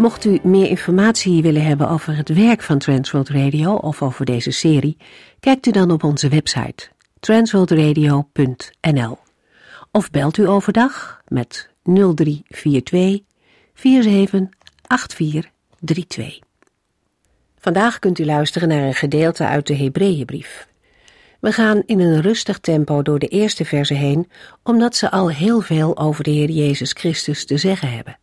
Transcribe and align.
Mocht 0.00 0.24
u 0.24 0.38
meer 0.42 0.68
informatie 0.68 1.42
willen 1.42 1.64
hebben 1.64 1.88
over 1.88 2.16
het 2.16 2.28
werk 2.28 2.62
van 2.62 2.78
Transworld 2.78 3.28
Radio 3.28 3.74
of 3.74 4.02
over 4.02 4.24
deze 4.24 4.50
serie, 4.50 4.96
kijkt 5.40 5.66
u 5.66 5.70
dan 5.70 5.90
op 5.90 6.04
onze 6.04 6.28
website 6.28 6.88
transworldradio.nl 7.18 9.18
of 9.90 10.10
belt 10.10 10.36
u 10.36 10.48
overdag 10.48 11.22
met 11.28 11.68
0342 11.82 13.20
478432. 13.74 16.38
Vandaag 17.58 17.98
kunt 17.98 18.18
u 18.18 18.24
luisteren 18.24 18.68
naar 18.68 18.82
een 18.82 18.94
gedeelte 18.94 19.46
uit 19.46 19.66
de 19.66 19.76
Hebreeënbrief. 19.76 20.68
We 21.40 21.52
gaan 21.52 21.82
in 21.86 22.00
een 22.00 22.20
rustig 22.20 22.58
tempo 22.58 23.02
door 23.02 23.18
de 23.18 23.28
eerste 23.28 23.64
verse 23.64 23.94
heen, 23.94 24.30
omdat 24.62 24.96
ze 24.96 25.10
al 25.10 25.30
heel 25.30 25.60
veel 25.60 25.98
over 25.98 26.24
de 26.24 26.30
Heer 26.30 26.50
Jezus 26.50 26.92
Christus 26.92 27.44
te 27.44 27.56
zeggen 27.56 27.92
hebben. 27.92 28.18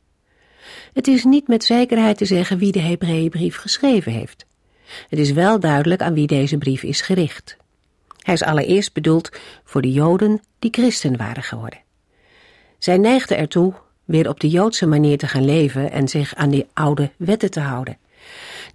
Het 0.97 1.07
is 1.07 1.23
niet 1.23 1.47
met 1.47 1.63
zekerheid 1.63 2.17
te 2.17 2.25
zeggen 2.25 2.57
wie 2.57 2.71
de 2.71 2.79
Hebreeënbrief 2.79 3.57
geschreven 3.57 4.11
heeft. 4.11 4.45
Het 5.09 5.19
is 5.19 5.31
wel 5.31 5.59
duidelijk 5.59 6.01
aan 6.01 6.13
wie 6.13 6.27
deze 6.27 6.57
brief 6.57 6.83
is 6.83 7.01
gericht. 7.01 7.57
Hij 8.21 8.33
is 8.33 8.43
allereerst 8.43 8.93
bedoeld 8.93 9.29
voor 9.63 9.81
de 9.81 9.91
Joden 9.91 10.41
die 10.59 10.71
christen 10.71 11.17
waren 11.17 11.43
geworden. 11.43 11.79
Zij 12.77 12.97
neigden 12.97 13.37
ertoe 13.37 13.73
weer 14.05 14.29
op 14.29 14.39
de 14.39 14.49
Joodse 14.49 14.85
manier 14.85 15.17
te 15.17 15.27
gaan 15.27 15.45
leven 15.45 15.91
en 15.91 16.07
zich 16.07 16.35
aan 16.35 16.49
die 16.49 16.67
oude 16.73 17.11
wetten 17.17 17.51
te 17.51 17.59
houden. 17.59 17.97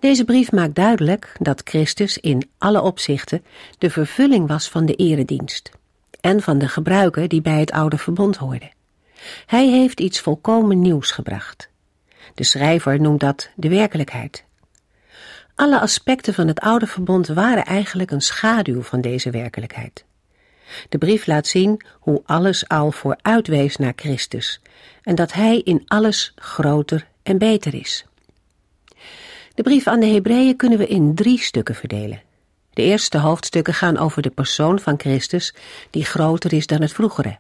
Deze 0.01 0.25
brief 0.25 0.53
maakt 0.53 0.75
duidelijk 0.75 1.37
dat 1.39 1.63
Christus 1.65 2.19
in 2.19 2.49
alle 2.59 2.83
opzichten 2.83 3.45
de 3.79 3.91
vervulling 3.91 4.49
was 4.49 4.69
van 4.69 4.87
de 4.87 4.95
eredienst 4.95 5.71
en 6.21 6.43
van 6.43 6.59
de 6.59 6.69
gebruiken 6.69 7.29
die 7.29 7.43
bij 7.43 7.61
het 7.61 7.73
oude 7.73 7.99
verbond 7.99 8.37
hoorden. 8.37 8.71
Hij 9.47 9.69
heeft 9.69 10.01
iets 10.01 10.21
volkomen 10.21 10.81
nieuws 10.81 11.11
gebracht. 11.11 11.71
De 12.35 12.45
schrijver 12.45 13.01
noemt 13.01 13.21
dat 13.21 13.51
de 13.55 13.69
werkelijkheid. 13.69 14.45
Alle 15.55 15.81
aspecten 15.81 16.35
van 16.35 16.49
het 16.49 16.61
oude 16.61 16.87
verbond 16.87 17.27
waren 17.27 17.65
eigenlijk 17.65 18.11
een 18.11 18.21
schaduw 18.21 18.83
van 18.83 19.01
deze 19.01 19.31
werkelijkheid. 19.31 20.05
De 20.89 20.99
brief 20.99 21.27
laat 21.27 21.47
zien 21.47 21.85
hoe 22.01 22.23
alles 22.25 22.69
al 22.69 22.93
vooruitwees 22.93 23.77
naar 23.77 23.93
Christus 23.97 24.61
en 25.03 25.15
dat 25.15 25.33
Hij 25.33 25.59
in 25.59 25.83
alles 25.87 26.33
groter 26.37 27.07
en 27.23 27.39
beter 27.39 27.75
is. 27.75 28.07
De 29.55 29.63
brief 29.63 29.87
aan 29.87 30.01
de 30.01 30.07
Hebreeën 30.07 30.57
kunnen 30.57 30.79
we 30.79 30.87
in 30.87 31.15
drie 31.15 31.39
stukken 31.39 31.75
verdelen. 31.75 32.23
De 32.73 32.83
eerste 32.83 33.19
hoofdstukken 33.19 33.75
gaan 33.75 33.97
over 33.97 34.23
de 34.23 34.31
persoon 34.31 34.81
van 34.81 34.99
Christus, 34.99 35.55
die 35.91 36.05
groter 36.05 36.53
is 36.53 36.67
dan 36.67 36.81
het 36.81 36.93
vroegere. 36.93 37.39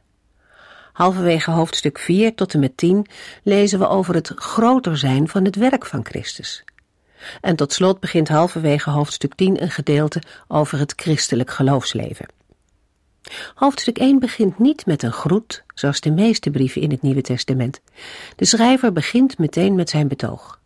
Halverwege 0.92 1.50
hoofdstuk 1.50 1.98
4 1.98 2.34
tot 2.34 2.54
en 2.54 2.60
met 2.60 2.76
10 2.76 3.06
lezen 3.42 3.78
we 3.78 3.88
over 3.88 4.14
het 4.14 4.32
groter 4.34 4.98
zijn 4.98 5.28
van 5.28 5.44
het 5.44 5.56
werk 5.56 5.86
van 5.86 6.04
Christus. 6.04 6.64
En 7.40 7.56
tot 7.56 7.72
slot 7.72 8.00
begint 8.00 8.28
halverwege 8.28 8.90
hoofdstuk 8.90 9.34
10 9.34 9.62
een 9.62 9.70
gedeelte 9.70 10.22
over 10.48 10.78
het 10.78 10.92
christelijk 10.96 11.50
geloofsleven. 11.50 12.26
Hoofdstuk 13.54 13.98
1 13.98 14.18
begint 14.18 14.58
niet 14.58 14.86
met 14.86 15.02
een 15.02 15.12
groet, 15.12 15.64
zoals 15.74 16.00
de 16.00 16.10
meeste 16.10 16.50
brieven 16.50 16.80
in 16.80 16.90
het 16.90 17.02
Nieuwe 17.02 17.20
Testament. 17.20 17.80
De 18.36 18.44
schrijver 18.44 18.92
begint 18.92 19.38
meteen 19.38 19.74
met 19.74 19.90
zijn 19.90 20.08
betoog. 20.08 20.60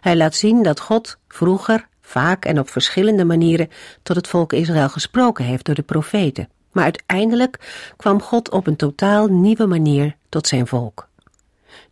Hij 0.00 0.16
laat 0.16 0.34
zien 0.34 0.62
dat 0.62 0.80
God 0.80 1.18
vroeger, 1.28 1.88
vaak 2.00 2.44
en 2.44 2.58
op 2.58 2.70
verschillende 2.70 3.24
manieren 3.24 3.70
tot 4.02 4.16
het 4.16 4.28
volk 4.28 4.52
Israël 4.52 4.88
gesproken 4.88 5.44
heeft 5.44 5.64
door 5.64 5.74
de 5.74 5.82
profeten. 5.82 6.48
Maar 6.78 6.86
uiteindelijk 6.86 7.58
kwam 7.96 8.22
God 8.22 8.50
op 8.50 8.66
een 8.66 8.76
totaal 8.76 9.26
nieuwe 9.26 9.66
manier 9.66 10.16
tot 10.28 10.46
zijn 10.46 10.66
volk. 10.66 11.08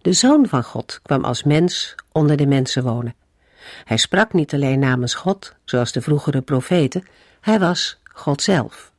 De 0.02 0.12
Zoon 0.12 0.48
van 0.48 0.64
God 0.64 1.00
kwam 1.02 1.24
als 1.24 1.42
mens 1.42 1.94
onder 2.12 2.36
de 2.36 2.46
mensen 2.46 2.82
wonen. 2.82 3.14
Hij 3.84 3.96
sprak 3.96 4.32
niet 4.32 4.54
alleen 4.54 4.78
namens 4.78 5.14
God, 5.14 5.54
zoals 5.64 5.92
de 5.92 6.00
vroegere 6.00 6.40
profeten, 6.40 7.04
hij 7.40 7.58
was 7.58 7.98
God 8.04 8.42
zelf. 8.42 8.92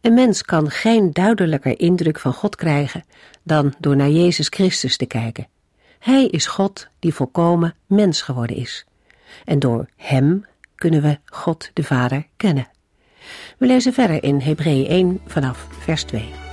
Een 0.00 0.14
mens 0.14 0.42
kan 0.42 0.70
geen 0.70 1.12
duidelijker 1.12 1.80
indruk 1.80 2.18
van 2.18 2.32
God 2.32 2.56
krijgen 2.56 3.04
dan 3.42 3.74
door 3.78 3.96
naar 3.96 4.10
Jezus 4.10 4.48
Christus 4.48 4.96
te 4.96 5.06
kijken. 5.06 5.48
Hij 5.98 6.26
is 6.26 6.46
God 6.46 6.88
die 6.98 7.14
volkomen 7.14 7.74
mens 7.86 8.22
geworden 8.22 8.56
is. 8.56 8.84
En 9.44 9.58
door 9.58 9.88
Hem 9.96 10.46
kunnen 10.74 11.02
we 11.02 11.18
God 11.24 11.70
de 11.74 11.84
Vader 11.84 12.26
kennen. 12.36 12.68
We 13.58 13.66
lezen 13.66 13.92
verder 13.92 14.22
in 14.22 14.40
Hebreeën 14.40 14.86
1 14.86 15.20
vanaf 15.26 15.66
vers 15.78 16.04
2. 16.04 16.49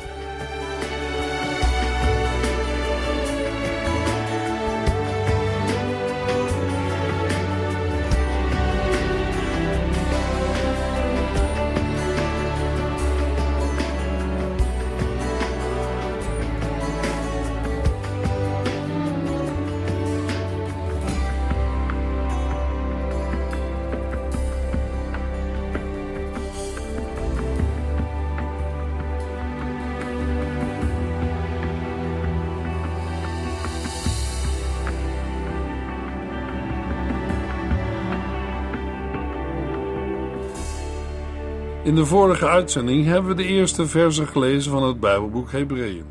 In 41.88 41.96
de 41.96 42.06
vorige 42.06 42.48
uitzending 42.48 43.06
hebben 43.06 43.36
we 43.36 43.44
de 43.44 43.48
eerste 43.48 43.88
versen 43.88 44.28
gelezen 44.28 44.72
van 44.72 44.84
het 44.84 45.00
Bijbelboek 45.00 45.52
Hebreeën. 45.52 46.06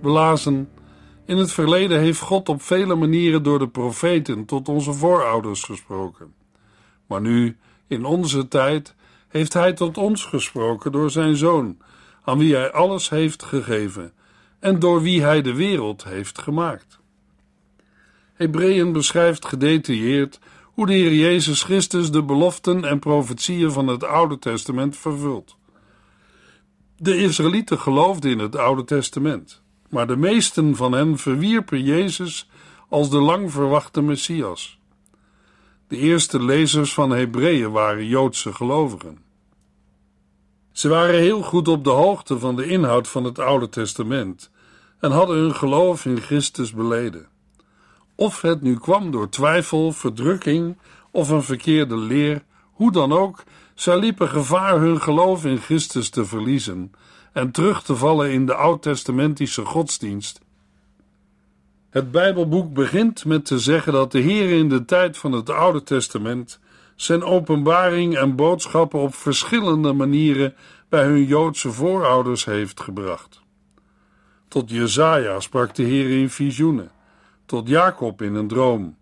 We 0.00 0.08
lazen: 0.08 0.68
In 1.26 1.36
het 1.36 1.52
verleden 1.52 2.00
heeft 2.00 2.20
God 2.20 2.48
op 2.48 2.62
vele 2.62 2.94
manieren 2.94 3.42
door 3.42 3.58
de 3.58 3.68
profeten 3.68 4.44
tot 4.44 4.68
onze 4.68 4.92
voorouders 4.92 5.62
gesproken. 5.62 6.34
Maar 7.06 7.20
nu, 7.20 7.56
in 7.86 8.04
onze 8.04 8.48
tijd, 8.48 8.94
heeft 9.28 9.52
Hij 9.52 9.72
tot 9.72 9.98
ons 9.98 10.24
gesproken 10.24 10.92
door 10.92 11.10
Zijn 11.10 11.36
Zoon, 11.36 11.78
aan 12.22 12.38
wie 12.38 12.54
Hij 12.54 12.72
alles 12.72 13.08
heeft 13.08 13.42
gegeven 13.42 14.12
en 14.60 14.78
door 14.78 15.02
wie 15.02 15.22
Hij 15.22 15.42
de 15.42 15.54
wereld 15.54 16.04
heeft 16.04 16.38
gemaakt. 16.38 16.98
Hebreeën 18.34 18.92
beschrijft 18.92 19.44
gedetailleerd 19.44 20.40
hoe 20.74 20.86
de 20.86 20.92
Heer 20.92 21.14
Jezus 21.14 21.62
Christus 21.62 22.10
de 22.10 22.22
beloften 22.22 22.84
en 22.84 22.98
profetieën 22.98 23.72
van 23.72 23.86
het 23.86 24.04
Oude 24.04 24.38
Testament 24.38 24.96
vervult. 24.96 25.56
De 26.96 27.16
Israëlieten 27.16 27.78
geloofden 27.78 28.30
in 28.30 28.38
het 28.38 28.56
Oude 28.56 28.84
Testament, 28.84 29.62
maar 29.88 30.06
de 30.06 30.16
meesten 30.16 30.76
van 30.76 30.92
hen 30.92 31.18
verwierpen 31.18 31.82
Jezus 31.82 32.48
als 32.88 33.10
de 33.10 33.18
lang 33.18 33.52
verwachte 33.52 34.02
Messias. 34.02 34.78
De 35.88 35.96
eerste 35.96 36.42
lezers 36.42 36.94
van 36.94 37.10
Hebreeën 37.10 37.70
waren 37.70 38.06
Joodse 38.06 38.52
gelovigen. 38.52 39.18
Ze 40.72 40.88
waren 40.88 41.20
heel 41.20 41.42
goed 41.42 41.68
op 41.68 41.84
de 41.84 41.90
hoogte 41.90 42.38
van 42.38 42.56
de 42.56 42.66
inhoud 42.66 43.08
van 43.08 43.24
het 43.24 43.38
Oude 43.38 43.68
Testament 43.68 44.50
en 45.00 45.10
hadden 45.10 45.36
hun 45.36 45.54
geloof 45.54 46.04
in 46.04 46.20
Christus 46.20 46.72
beleden. 46.72 47.28
Of 48.14 48.40
het 48.40 48.62
nu 48.62 48.78
kwam 48.78 49.10
door 49.10 49.28
twijfel, 49.28 49.92
verdrukking 49.92 50.78
of 51.10 51.28
een 51.28 51.42
verkeerde 51.42 51.96
leer, 51.96 52.44
hoe 52.72 52.92
dan 52.92 53.12
ook, 53.12 53.42
zij 53.74 53.98
liepen 53.98 54.28
gevaar 54.28 54.78
hun 54.78 55.00
geloof 55.00 55.44
in 55.44 55.58
Christus 55.58 56.08
te 56.08 56.24
verliezen 56.24 56.92
en 57.32 57.50
terug 57.50 57.82
te 57.82 57.96
vallen 57.96 58.30
in 58.30 58.46
de 58.46 58.54
oud-testamentische 58.54 59.64
godsdienst. 59.64 60.40
Het 61.90 62.10
Bijbelboek 62.10 62.72
begint 62.72 63.24
met 63.24 63.44
te 63.44 63.58
zeggen 63.58 63.92
dat 63.92 64.12
de 64.12 64.18
Heer 64.18 64.58
in 64.58 64.68
de 64.68 64.84
tijd 64.84 65.18
van 65.18 65.32
het 65.32 65.50
Oude 65.50 65.82
Testament 65.82 66.60
zijn 66.96 67.22
openbaring 67.22 68.16
en 68.16 68.36
boodschappen 68.36 69.00
op 69.00 69.14
verschillende 69.14 69.92
manieren 69.92 70.54
bij 70.88 71.04
hun 71.04 71.24
Joodse 71.24 71.72
voorouders 71.72 72.44
heeft 72.44 72.80
gebracht. 72.80 73.40
Tot 74.48 74.70
Jezaja 74.70 75.40
sprak 75.40 75.74
de 75.74 75.82
Heer 75.82 76.20
in 76.20 76.30
visioenen. 76.30 76.90
Tot 77.46 77.68
Jacob 77.68 78.22
in 78.22 78.34
een 78.34 78.48
droom. 78.48 78.96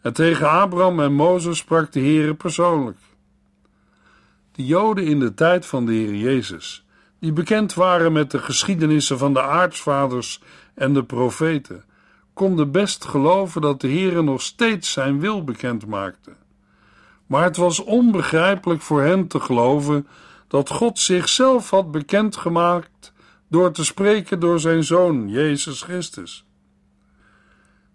En 0.00 0.12
tegen 0.12 0.50
Abraham 0.50 1.00
en 1.00 1.12
Mozes 1.12 1.58
sprak 1.58 1.92
de 1.92 2.00
Heere 2.00 2.34
persoonlijk. 2.34 2.98
De 4.52 4.66
Joden 4.66 5.04
in 5.04 5.20
de 5.20 5.34
tijd 5.34 5.66
van 5.66 5.86
de 5.86 5.92
Heer 5.92 6.14
Jezus, 6.14 6.86
die 7.18 7.32
bekend 7.32 7.74
waren 7.74 8.12
met 8.12 8.30
de 8.30 8.38
geschiedenissen 8.38 9.18
van 9.18 9.32
de 9.32 9.42
aartsvaders 9.42 10.42
en 10.74 10.94
de 10.94 11.04
profeten, 11.04 11.84
konden 12.32 12.70
best 12.70 13.04
geloven 13.04 13.60
dat 13.60 13.80
de 13.80 13.88
Heere 13.88 14.22
nog 14.22 14.42
steeds 14.42 14.92
zijn 14.92 15.20
wil 15.20 15.44
bekend 15.44 15.86
maakte. 15.86 16.32
Maar 17.26 17.44
het 17.44 17.56
was 17.56 17.80
onbegrijpelijk 17.80 18.82
voor 18.82 19.02
hen 19.02 19.26
te 19.26 19.40
geloven 19.40 20.06
dat 20.48 20.68
God 20.68 20.98
zichzelf 20.98 21.70
had 21.70 21.90
bekendgemaakt 21.90 23.12
door 23.48 23.72
te 23.72 23.84
spreken 23.84 24.40
door 24.40 24.60
zijn 24.60 24.84
Zoon, 24.84 25.28
Jezus 25.28 25.82
Christus. 25.82 26.44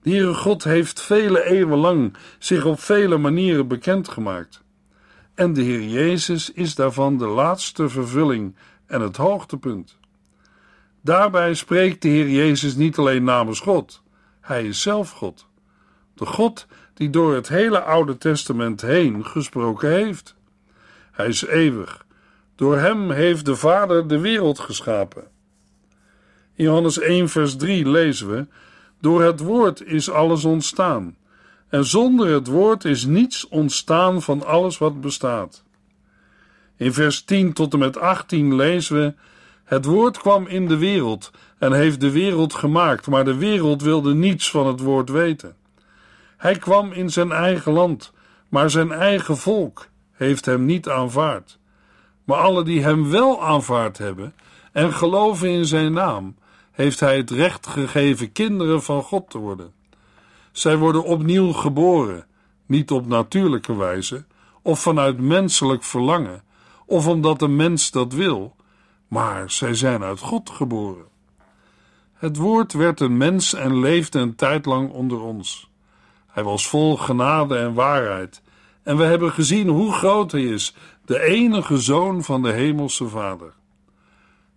De 0.02 0.10
Heere 0.10 0.34
God 0.34 0.64
heeft 0.64 1.02
vele 1.02 1.44
eeuwen 1.44 1.78
lang 1.78 2.16
zich 2.38 2.66
op 2.66 2.80
vele 2.80 3.18
manieren 3.18 3.68
bekendgemaakt. 3.68 4.62
En 5.36 5.54
de 5.54 5.62
Heer 5.62 5.84
Jezus 5.84 6.52
is 6.52 6.76
daarvan 6.76 7.18
de 7.18 7.28
laatste 7.28 7.90
vervulling 7.90 8.56
en 8.86 9.02
het 9.02 9.18
hoogtepunt. 9.18 9.98
Daarbij 11.02 11.54
spreekt 11.54 12.02
de 12.02 12.08
Heer 12.08 12.30
Jezus 12.30 12.76
niet 12.76 12.98
alleen 12.98 13.24
namens 13.24 13.60
God, 13.60 14.02
Hij 14.42 14.66
is 14.66 14.82
zelf 14.82 15.12
God. 15.12 15.48
De 16.14 16.26
God 16.26 16.68
die 16.94 17.10
door 17.10 17.36
het 17.36 17.48
hele 17.48 17.82
Oude 17.82 18.18
Testament 18.18 18.82
heen 18.82 19.26
gesproken 19.26 19.92
heeft. 19.92 20.36
Hij 21.12 21.28
is 21.28 21.46
eeuwig. 21.46 22.06
Door 22.56 22.78
Hem 22.78 23.12
heeft 23.12 23.46
de 23.46 23.56
Vader 23.56 24.08
de 24.08 24.20
wereld 24.20 24.60
geschapen. 24.60 25.24
In 26.56 26.66
Johannes 26.66 27.00
1, 27.00 27.30
vers 27.30 27.56
3 27.56 27.90
lezen 27.90 28.30
we: 28.30 28.48
Door 29.02 29.24
het 29.24 29.40
woord 29.40 29.86
is 29.86 30.10
alles 30.10 30.46
ontstaan. 30.46 31.16
En 31.70 31.86
zonder 31.86 32.34
het 32.34 32.48
woord 32.48 32.86
is 32.86 33.06
niets 33.06 33.48
ontstaan 33.48 34.22
van 34.22 34.46
alles 34.46 34.78
wat 34.78 35.02
bestaat. 35.02 35.64
In 36.76 36.94
vers 36.94 37.24
10 37.24 37.54
tot 37.54 37.74
en 37.74 37.80
met 37.80 37.98
18 37.98 38.56
lezen 38.56 38.96
we: 38.96 39.14
Het 39.64 39.86
woord 39.86 40.18
kwam 40.18 40.48
in 40.48 40.68
de 40.68 40.78
wereld 40.78 41.32
en 41.58 41.74
heeft 41.74 42.02
de 42.02 42.12
wereld 42.12 42.54
gemaakt, 42.54 43.08
maar 43.08 43.26
de 43.26 43.36
wereld 43.36 43.82
wilde 43.82 44.14
niets 44.14 44.52
van 44.52 44.68
het 44.68 44.80
woord 44.80 45.10
weten. 45.10 45.56
Hij 46.38 46.56
kwam 46.56 46.92
in 46.92 47.10
zijn 47.10 47.32
eigen 47.32 47.72
land, 47.72 48.12
maar 48.50 48.70
zijn 48.70 48.92
eigen 48.92 49.38
volk 49.38 49.88
heeft 50.12 50.46
hem 50.46 50.66
niet 50.66 50.90
aanvaard. 50.90 51.60
Maar 52.24 52.38
alle 52.38 52.64
die 52.64 52.84
hem 52.84 53.10
wel 53.10 53.44
aanvaard 53.44 53.98
hebben 53.98 54.34
en 54.72 54.94
geloven 54.94 55.50
in 55.50 55.66
zijn 55.66 55.94
naam, 55.94 56.36
heeft 56.80 57.00
hij 57.00 57.18
het 57.18 57.32
recht 57.32 57.68
gegeven 57.68 58.32
kinderen 58.32 58.84
van 58.84 59.04
God 59.04 59.30
te 59.30 59.38
worden. 59.38 59.74
Zij 60.52 60.78
worden 60.78 61.04
opnieuw 61.04 61.52
geboren, 61.52 62.26
niet 62.66 62.92
op 62.92 63.08
natuurlijke 63.08 63.76
wijze 63.76 64.26
of 64.62 64.82
vanuit 64.82 65.20
menselijk 65.20 65.84
verlangen, 65.84 66.44
of 66.86 67.08
omdat 67.08 67.42
een 67.42 67.56
mens 67.56 67.92
dat 67.92 68.14
wil, 68.14 68.56
maar 69.08 69.52
zij 69.52 69.74
zijn 69.74 70.04
uit 70.04 70.20
God 70.20 70.50
geboren. 70.50 71.06
Het 72.14 72.38
woord 72.38 72.74
werd 72.74 73.00
een 73.00 73.18
mens 73.18 73.54
en 73.54 73.80
leefde 73.80 74.20
een 74.20 74.36
tijd 74.36 74.66
lang 74.66 74.92
onder 74.92 75.22
ons. 75.22 75.70
Hij 76.28 76.44
was 76.44 76.68
vol 76.68 76.98
genade 76.98 77.58
en 77.58 77.74
waarheid, 77.74 78.42
en 78.84 78.98
we 78.98 79.04
hebben 79.04 79.32
gezien 79.32 79.68
hoe 79.68 79.92
groot 79.92 80.32
hij 80.32 80.44
is, 80.44 80.76
de 81.06 81.22
enige 81.22 81.78
zoon 81.78 82.24
van 82.24 82.42
de 82.42 82.52
hemelse 82.52 83.08
Vader. 83.08 83.58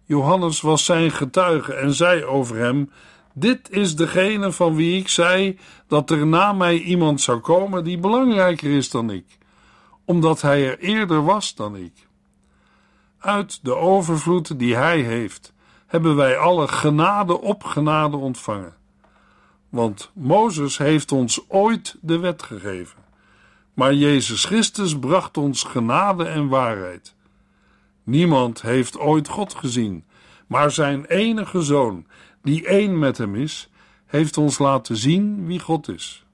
Johannes 0.05 0.61
was 0.61 0.85
zijn 0.85 1.11
getuige 1.11 1.75
en 1.75 1.95
zei 1.95 2.25
over 2.25 2.57
hem: 2.57 2.91
Dit 3.35 3.71
is 3.71 3.97
degene 3.97 4.53
van 4.53 4.75
wie 4.75 4.99
ik 4.99 5.09
zei 5.09 5.59
dat 5.87 6.11
er 6.11 6.27
na 6.27 6.53
mij 6.53 6.79
iemand 6.79 7.21
zou 7.21 7.39
komen 7.39 7.85
die 7.85 7.99
belangrijker 7.99 8.71
is 8.71 8.91
dan 8.91 9.11
ik, 9.11 9.39
omdat 10.05 10.41
hij 10.43 10.69
er 10.69 10.79
eerder 10.79 11.25
was 11.25 11.55
dan 11.55 11.77
ik. 11.77 12.07
Uit 13.19 13.65
de 13.65 13.75
overvloed 13.75 14.59
die 14.59 14.77
hij 14.77 15.01
heeft, 15.01 15.53
hebben 15.87 16.17
wij 16.17 16.37
alle 16.37 16.69
genade 16.69 17.41
op 17.41 17.65
genade 17.65 18.17
ontvangen. 18.17 18.75
Want 19.69 20.11
Mozes 20.15 20.79
heeft 20.79 21.13
ons 21.13 21.45
ooit 21.49 21.97
de 22.01 22.19
wet 22.19 22.43
gegeven, 22.43 22.99
maar 23.75 23.95
Jezus 23.95 24.45
Christus 24.45 24.99
bracht 24.99 25.37
ons 25.37 25.63
genade 25.63 26.25
en 26.25 26.49
waarheid. 26.49 27.15
Niemand 28.05 28.63
heeft 28.63 28.99
ooit 28.99 29.29
God 29.29 29.55
gezien, 29.55 30.05
maar 30.47 30.71
zijn 30.71 31.05
enige 31.05 31.63
zoon, 31.63 32.07
die 32.43 32.67
één 32.67 32.99
met 32.99 33.19
hem 33.19 33.35
is, 33.35 33.71
heeft 34.07 34.37
ons 34.37 34.59
laten 34.59 34.97
zien 34.97 35.47
wie 35.47 35.61
God 35.61 35.89
is. 35.89 36.25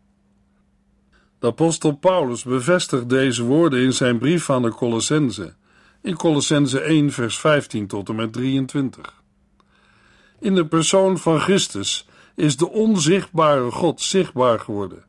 De 1.38 1.47
apostel 1.47 1.93
Paulus 1.93 2.43
bevestigt 2.43 3.09
deze 3.09 3.44
woorden 3.44 3.81
in 3.81 3.93
zijn 3.93 4.19
brief 4.19 4.50
aan 4.50 4.62
de 4.62 4.70
Colossense, 4.70 5.55
in 6.03 6.17
Colossense 6.17 6.81
1, 6.81 7.12
vers 7.12 7.38
15 7.38 7.87
tot 7.87 8.09
en 8.09 8.15
met 8.15 8.32
23. 8.32 9.23
In 10.41 10.55
de 10.55 10.67
persoon 10.67 11.19
van 11.19 11.41
Christus 11.41 12.09
is 12.35 12.56
de 12.56 12.70
onzichtbare 12.70 13.70
God 13.70 14.00
zichtbaar 14.00 14.61
geworden. 14.61 15.05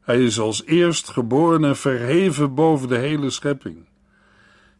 Hij 0.00 0.24
is 0.24 0.38
als 0.38 0.64
eerst 0.64 1.08
geboren 1.08 1.64
en 1.64 1.76
verheven 1.76 2.54
boven 2.54 2.88
de 2.88 2.98
hele 2.98 3.30
schepping. 3.30 3.86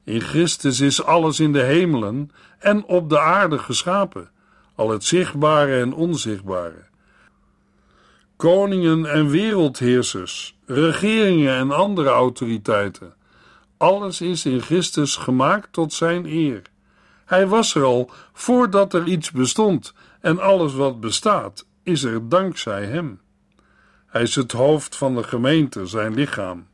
In 0.05 0.21
Christus 0.21 0.81
is 0.81 1.03
alles 1.03 1.41
in 1.41 1.53
de 1.53 1.63
hemelen 1.63 2.31
en 2.59 2.85
op 2.85 3.09
de 3.09 3.21
aarde 3.21 3.59
geschapen, 3.59 4.31
al 4.75 4.91
het 4.91 5.05
zichtbare 5.05 5.81
en 5.81 5.93
onzichtbare. 5.93 6.85
Koningen 8.37 9.07
en 9.07 9.29
wereldheersers, 9.29 10.59
regeringen 10.67 11.55
en 11.55 11.71
andere 11.71 12.09
autoriteiten, 12.09 13.15
alles 13.77 14.21
is 14.21 14.45
in 14.45 14.61
Christus 14.61 15.17
gemaakt 15.17 15.73
tot 15.73 15.93
zijn 15.93 16.27
eer. 16.27 16.63
Hij 17.25 17.47
was 17.47 17.75
er 17.75 17.83
al 17.83 18.11
voordat 18.33 18.95
er 18.95 19.07
iets 19.07 19.31
bestond, 19.31 19.95
en 20.21 20.39
alles 20.39 20.75
wat 20.75 21.01
bestaat 21.01 21.67
is 21.83 22.03
er 22.03 22.29
dankzij 22.29 22.87
hem. 22.87 23.21
Hij 24.07 24.23
is 24.23 24.35
het 24.35 24.53
hoofd 24.53 24.97
van 24.97 25.15
de 25.15 25.23
gemeente, 25.23 25.87
zijn 25.87 26.15
lichaam. 26.15 26.67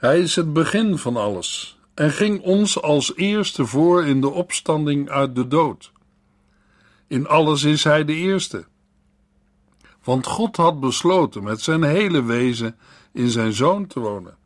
Hij 0.00 0.20
is 0.20 0.36
het 0.36 0.52
begin 0.52 0.98
van 0.98 1.16
alles 1.16 1.78
en 1.94 2.10
ging 2.10 2.42
ons 2.42 2.82
als 2.82 3.16
eerste 3.16 3.66
voor 3.66 4.04
in 4.06 4.20
de 4.20 4.28
opstanding 4.28 5.10
uit 5.10 5.34
de 5.34 5.48
dood. 5.48 5.92
In 7.06 7.26
alles 7.26 7.64
is 7.64 7.84
hij 7.84 8.04
de 8.04 8.14
eerste. 8.14 8.64
Want 10.04 10.26
God 10.26 10.56
had 10.56 10.80
besloten 10.80 11.42
met 11.42 11.60
zijn 11.60 11.82
hele 11.82 12.24
wezen 12.24 12.76
in 13.12 13.28
zijn 13.28 13.52
zoon 13.52 13.86
te 13.86 14.00
wonen. 14.00 14.36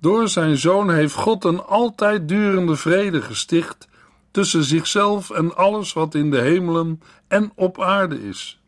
Door 0.00 0.28
zijn 0.28 0.56
zoon 0.56 0.90
heeft 0.90 1.14
God 1.14 1.44
een 1.44 1.62
altijd 1.64 2.28
durende 2.28 2.76
vrede 2.76 3.22
gesticht 3.22 3.88
tussen 4.30 4.64
zichzelf 4.64 5.30
en 5.30 5.56
alles 5.56 5.92
wat 5.92 6.14
in 6.14 6.30
de 6.30 6.40
hemelen 6.40 7.02
en 7.28 7.52
op 7.54 7.80
aarde 7.80 8.28
is. 8.28 8.60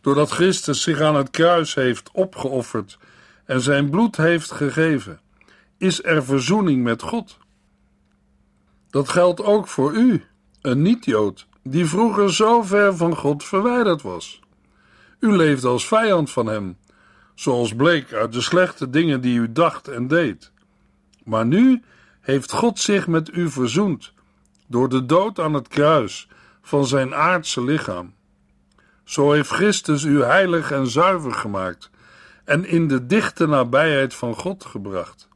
Doordat 0.00 0.30
Christus 0.30 0.82
zich 0.82 1.00
aan 1.00 1.16
het 1.16 1.30
kruis 1.30 1.74
heeft 1.74 2.10
opgeofferd 2.12 2.98
en 3.44 3.60
zijn 3.60 3.90
bloed 3.90 4.16
heeft 4.16 4.50
gegeven, 4.50 5.20
is 5.78 6.04
er 6.04 6.24
verzoening 6.24 6.82
met 6.82 7.02
God. 7.02 7.38
Dat 8.90 9.08
geldt 9.08 9.42
ook 9.42 9.68
voor 9.68 9.92
u, 9.92 10.24
een 10.60 10.82
niet-Jood, 10.82 11.46
die 11.62 11.86
vroeger 11.86 12.34
zo 12.34 12.62
ver 12.62 12.96
van 12.96 13.16
God 13.16 13.44
verwijderd 13.44 14.02
was. 14.02 14.40
U 15.18 15.36
leefde 15.36 15.68
als 15.68 15.86
vijand 15.86 16.30
van 16.30 16.46
hem, 16.46 16.76
zoals 17.34 17.74
bleek 17.74 18.12
uit 18.12 18.32
de 18.32 18.40
slechte 18.40 18.90
dingen 18.90 19.20
die 19.20 19.38
u 19.38 19.52
dacht 19.52 19.88
en 19.88 20.08
deed. 20.08 20.52
Maar 21.24 21.46
nu 21.46 21.82
heeft 22.20 22.52
God 22.52 22.78
zich 22.78 23.06
met 23.06 23.36
u 23.36 23.50
verzoend 23.50 24.12
door 24.66 24.88
de 24.88 25.06
dood 25.06 25.38
aan 25.38 25.54
het 25.54 25.68
kruis 25.68 26.28
van 26.62 26.86
zijn 26.86 27.14
aardse 27.14 27.64
lichaam. 27.64 28.14
Zo 29.04 29.32
heeft 29.32 29.50
Christus 29.50 30.04
u 30.04 30.22
heilig 30.22 30.70
en 30.70 30.86
zuiver 30.86 31.32
gemaakt 31.32 31.90
en 32.44 32.66
in 32.66 32.88
de 32.88 33.06
dichte 33.06 33.46
nabijheid 33.46 34.14
van 34.14 34.34
God 34.34 34.64
gebracht. 34.64 35.28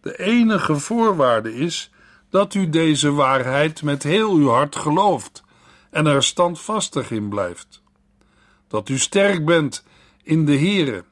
De 0.00 0.18
enige 0.18 0.76
voorwaarde 0.76 1.54
is 1.54 1.90
dat 2.30 2.54
u 2.54 2.68
deze 2.68 3.12
waarheid 3.12 3.82
met 3.82 4.02
heel 4.02 4.34
uw 4.34 4.48
hart 4.48 4.76
gelooft 4.76 5.42
en 5.90 6.06
er 6.06 6.22
standvastig 6.22 7.10
in 7.10 7.28
blijft. 7.28 7.82
Dat 8.68 8.88
u 8.88 8.98
sterk 8.98 9.44
bent 9.44 9.84
in 10.22 10.44
de 10.44 10.58
Here 10.58 11.04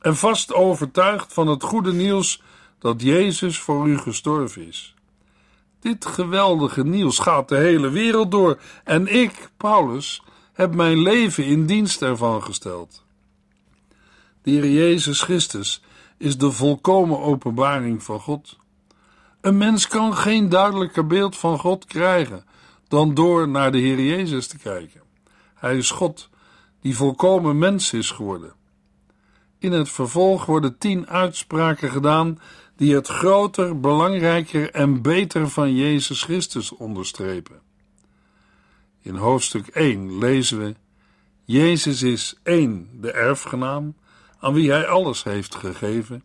en 0.00 0.16
vast 0.16 0.54
overtuigd 0.54 1.32
van 1.32 1.46
het 1.46 1.62
goede 1.62 1.92
nieuws 1.92 2.42
dat 2.78 3.02
Jezus 3.02 3.58
voor 3.58 3.88
u 3.88 3.98
gestorven 3.98 4.66
is. 4.66 4.94
Dit 5.80 6.06
geweldige 6.06 6.84
nieuws 6.84 7.18
gaat 7.18 7.48
de 7.48 7.56
hele 7.56 7.88
wereld 7.88 8.30
door 8.30 8.60
en 8.84 9.06
ik, 9.06 9.50
Paulus, 9.56 10.22
heb 10.52 10.74
mijn 10.74 11.02
leven 11.02 11.44
in 11.44 11.66
dienst 11.66 12.02
ervan 12.02 12.42
gesteld. 12.42 13.04
De 14.42 14.50
Heer 14.50 14.70
Jezus 14.70 15.22
Christus 15.22 15.82
is 16.16 16.38
de 16.38 16.52
volkomen 16.52 17.18
openbaring 17.18 18.02
van 18.02 18.20
God. 18.20 18.58
Een 19.40 19.56
mens 19.56 19.86
kan 19.86 20.16
geen 20.16 20.48
duidelijker 20.48 21.06
beeld 21.06 21.36
van 21.36 21.58
God 21.58 21.84
krijgen 21.84 22.44
dan 22.88 23.14
door 23.14 23.48
naar 23.48 23.72
de 23.72 23.78
Heer 23.78 24.00
Jezus 24.00 24.46
te 24.46 24.58
kijken. 24.58 25.00
Hij 25.54 25.76
is 25.76 25.90
God 25.90 26.28
die 26.80 26.96
volkomen 26.96 27.58
mens 27.58 27.92
is 27.92 28.10
geworden. 28.10 28.52
In 29.58 29.72
het 29.72 29.88
vervolg 29.88 30.46
worden 30.46 30.78
tien 30.78 31.08
uitspraken 31.08 31.90
gedaan 31.90 32.38
die 32.76 32.94
het 32.94 33.08
groter, 33.08 33.80
belangrijker 33.80 34.70
en 34.70 35.02
beter 35.02 35.48
van 35.48 35.74
Jezus 35.74 36.22
Christus 36.22 36.72
onderstrepen. 36.72 37.60
In 39.02 39.14
hoofdstuk 39.14 39.66
1 39.66 40.18
lezen 40.18 40.58
we: 40.58 40.74
Jezus 41.44 42.02
is 42.02 42.38
één, 42.42 42.88
de 43.00 43.12
erfgenaam, 43.12 43.94
aan 44.40 44.52
wie 44.52 44.70
hij 44.70 44.86
alles 44.86 45.22
heeft 45.22 45.54
gegeven. 45.54 46.24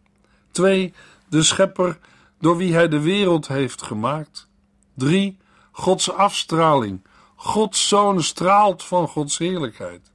2. 0.51 0.93
De 1.29 1.43
schepper, 1.43 1.99
door 2.39 2.57
wie 2.57 2.73
hij 2.73 2.87
de 2.87 2.99
wereld 2.99 3.47
heeft 3.47 3.81
gemaakt. 3.81 4.47
3. 4.93 5.37
Gods 5.71 6.11
afstraling. 6.11 7.01
Gods 7.35 7.87
zoon 7.87 8.23
straalt 8.23 8.83
van 8.83 9.07
Gods 9.07 9.37
heerlijkheid. 9.37 10.11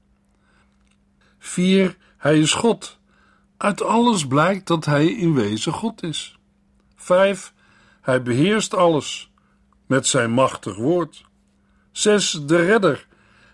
4. 1.38 1.96
Hij 2.16 2.38
is 2.38 2.52
God. 2.52 2.98
Uit 3.56 3.82
alles 3.82 4.26
blijkt 4.26 4.66
dat 4.66 4.84
hij 4.84 5.06
in 5.06 5.34
wezen 5.34 5.72
God 5.72 6.02
is. 6.02 6.38
5. 6.96 7.52
Hij 8.00 8.22
beheerst 8.22 8.74
alles 8.74 9.30
met 9.86 10.06
zijn 10.06 10.30
machtig 10.30 10.76
woord. 10.76 11.24
6. 11.92 12.30
De 12.46 12.56
redder. 12.56 13.06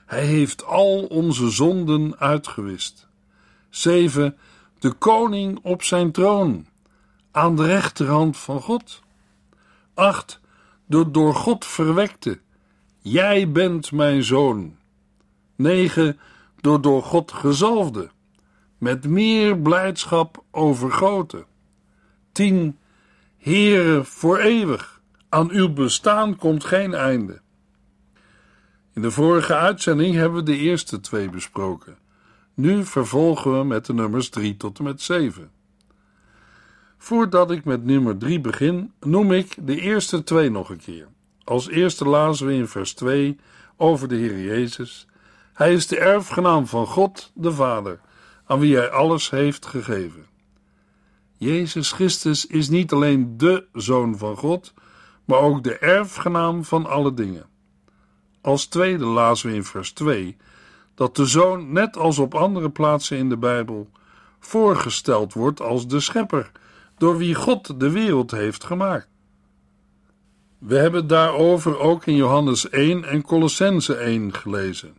Hij 0.06 0.24
heeft 0.24 0.64
al 0.64 1.04
onze 1.04 1.50
zonden 1.50 2.18
uitgewist. 2.18 3.05
7. 3.68 4.36
De 4.78 4.92
koning 4.92 5.58
op 5.62 5.82
zijn 5.82 6.12
troon, 6.12 6.66
aan 7.30 7.56
de 7.56 7.66
rechterhand 7.66 8.36
van 8.36 8.60
God. 8.60 9.02
8. 9.94 10.40
De 10.86 11.10
door 11.10 11.34
God 11.34 11.64
verwekte. 11.64 12.40
Jij 12.98 13.50
bent 13.50 13.92
mijn 13.92 14.22
zoon. 14.22 14.76
9. 15.56 16.18
De 16.60 16.80
door 16.80 17.02
God 17.02 17.32
gezalfde, 17.32 18.10
met 18.78 19.08
meer 19.08 19.58
blijdschap 19.58 20.44
overgoten. 20.50 21.46
10. 22.32 22.78
Heere 23.38 24.04
voor 24.04 24.38
eeuwig, 24.38 25.00
aan 25.28 25.50
uw 25.50 25.72
bestaan 25.72 26.36
komt 26.36 26.64
geen 26.64 26.94
einde. 26.94 27.40
In 28.94 29.02
de 29.02 29.10
vorige 29.10 29.54
uitzending 29.54 30.14
hebben 30.14 30.38
we 30.38 30.50
de 30.50 30.56
eerste 30.56 31.00
twee 31.00 31.30
besproken. 31.30 31.98
Nu 32.56 32.84
vervolgen 32.84 33.58
we 33.58 33.64
met 33.64 33.86
de 33.86 33.94
nummers 33.94 34.28
3 34.28 34.56
tot 34.56 34.78
en 34.78 34.84
met 34.84 35.02
7. 35.02 35.50
Voordat 36.98 37.50
ik 37.50 37.64
met 37.64 37.84
nummer 37.84 38.18
3 38.18 38.40
begin, 38.40 38.92
noem 39.00 39.32
ik 39.32 39.56
de 39.60 39.80
eerste 39.80 40.24
twee 40.24 40.50
nog 40.50 40.70
een 40.70 40.80
keer. 40.80 41.08
Als 41.44 41.68
eerste 41.68 42.04
lazen 42.04 42.46
we 42.46 42.52
in 42.54 42.68
vers 42.68 42.94
2 42.94 43.38
over 43.76 44.08
de 44.08 44.14
Heer 44.14 44.40
Jezus. 44.40 45.06
Hij 45.52 45.72
is 45.72 45.86
de 45.86 45.98
erfgenaam 45.98 46.66
van 46.66 46.86
God, 46.86 47.30
de 47.34 47.52
Vader, 47.52 48.00
aan 48.46 48.58
wie 48.58 48.76
hij 48.76 48.90
alles 48.90 49.30
heeft 49.30 49.66
gegeven. 49.66 50.26
Jezus 51.32 51.92
Christus 51.92 52.46
is 52.46 52.68
niet 52.68 52.92
alleen 52.92 53.36
de 53.36 53.66
Zoon 53.72 54.18
van 54.18 54.36
God, 54.36 54.74
maar 55.24 55.38
ook 55.38 55.64
de 55.64 55.78
erfgenaam 55.78 56.64
van 56.64 56.86
alle 56.86 57.14
dingen. 57.14 57.46
Als 58.40 58.66
tweede 58.66 59.04
lazen 59.04 59.50
we 59.50 59.54
in 59.54 59.64
vers 59.64 59.92
2 59.92 60.36
dat 60.96 61.16
de 61.16 61.26
Zoon, 61.26 61.72
net 61.72 61.96
als 61.96 62.18
op 62.18 62.34
andere 62.34 62.70
plaatsen 62.70 63.16
in 63.16 63.28
de 63.28 63.36
Bijbel, 63.36 63.90
voorgesteld 64.40 65.32
wordt 65.32 65.60
als 65.60 65.88
de 65.88 66.00
Schepper, 66.00 66.50
door 66.98 67.16
wie 67.16 67.34
God 67.34 67.80
de 67.80 67.90
wereld 67.90 68.30
heeft 68.30 68.64
gemaakt. 68.64 69.08
We 70.58 70.76
hebben 70.76 71.06
daarover 71.06 71.78
ook 71.78 72.06
in 72.06 72.16
Johannes 72.16 72.68
1 72.68 73.04
en 73.04 73.22
Colossense 73.22 73.94
1 73.94 74.34
gelezen. 74.34 74.94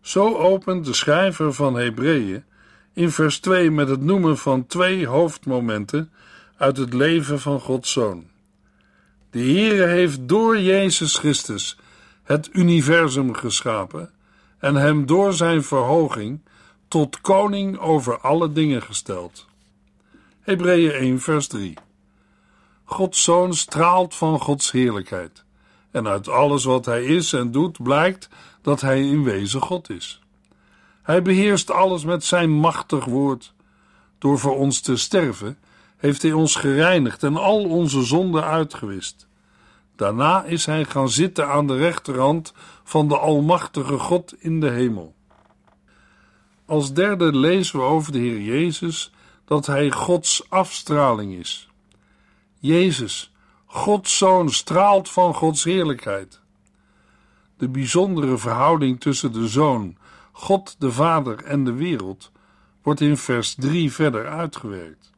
Zo 0.00 0.36
opent 0.36 0.84
de 0.84 0.92
schrijver 0.92 1.52
van 1.52 1.74
Hebreeën 1.74 2.44
in 2.92 3.10
vers 3.10 3.38
2 3.38 3.70
met 3.70 3.88
het 3.88 4.00
noemen 4.00 4.38
van 4.38 4.66
twee 4.66 5.06
hoofdmomenten 5.06 6.12
uit 6.56 6.76
het 6.76 6.92
leven 6.92 7.40
van 7.40 7.60
Gods 7.60 7.92
Zoon. 7.92 8.26
De 9.30 9.40
Heere 9.40 9.86
heeft 9.86 10.28
door 10.28 10.58
Jezus 10.58 11.18
Christus 11.18 11.78
het 12.22 12.48
universum 12.52 13.34
geschapen 13.34 14.13
en 14.64 14.74
hem 14.74 15.06
door 15.06 15.32
zijn 15.32 15.62
verhoging 15.62 16.40
tot 16.88 17.20
koning 17.20 17.78
over 17.78 18.20
alle 18.20 18.52
dingen 18.52 18.82
gesteld. 18.82 19.46
Hebreeën 20.40 20.90
1 20.90 21.20
vers 21.20 21.46
3 21.46 21.74
Gods 22.84 23.22
Zoon 23.22 23.54
straalt 23.54 24.14
van 24.14 24.40
Gods 24.40 24.70
heerlijkheid 24.70 25.44
en 25.90 26.08
uit 26.08 26.28
alles 26.28 26.64
wat 26.64 26.84
hij 26.84 27.04
is 27.04 27.32
en 27.32 27.50
doet 27.50 27.82
blijkt 27.82 28.28
dat 28.62 28.80
hij 28.80 29.08
in 29.08 29.24
wezen 29.24 29.60
God 29.60 29.90
is. 29.90 30.20
Hij 31.02 31.22
beheerst 31.22 31.70
alles 31.70 32.04
met 32.04 32.24
zijn 32.24 32.50
machtig 32.50 33.04
woord. 33.04 33.54
Door 34.18 34.38
voor 34.38 34.56
ons 34.56 34.80
te 34.80 34.96
sterven 34.96 35.58
heeft 35.96 36.22
hij 36.22 36.32
ons 36.32 36.54
gereinigd 36.54 37.22
en 37.22 37.36
al 37.36 37.64
onze 37.64 38.02
zonden 38.02 38.44
uitgewist. 38.44 39.26
Daarna 39.96 40.44
is 40.44 40.66
hij 40.66 40.84
gaan 40.84 41.08
zitten 41.08 41.48
aan 41.48 41.66
de 41.66 41.76
rechterhand 41.76 42.52
van 42.84 43.08
de 43.08 43.18
Almachtige 43.18 43.98
God 43.98 44.34
in 44.38 44.60
de 44.60 44.70
hemel. 44.70 45.14
Als 46.66 46.92
derde 46.92 47.36
lezen 47.36 47.78
we 47.78 47.84
over 47.84 48.12
de 48.12 48.18
Heer 48.18 48.40
Jezus 48.40 49.12
dat 49.44 49.66
hij 49.66 49.90
Gods 49.90 50.50
afstraling 50.50 51.34
is. 51.34 51.68
Jezus, 52.58 53.32
Gods 53.66 54.18
Zoon, 54.18 54.50
straalt 54.50 55.10
van 55.10 55.34
Gods 55.34 55.64
heerlijkheid. 55.64 56.40
De 57.56 57.68
bijzondere 57.68 58.38
verhouding 58.38 59.00
tussen 59.00 59.32
de 59.32 59.48
Zoon, 59.48 59.96
God 60.32 60.76
de 60.78 60.92
Vader 60.92 61.44
en 61.44 61.64
de 61.64 61.72
wereld 61.72 62.32
wordt 62.82 63.00
in 63.00 63.16
vers 63.16 63.54
3 63.54 63.92
verder 63.92 64.28
uitgewerkt. 64.28 65.12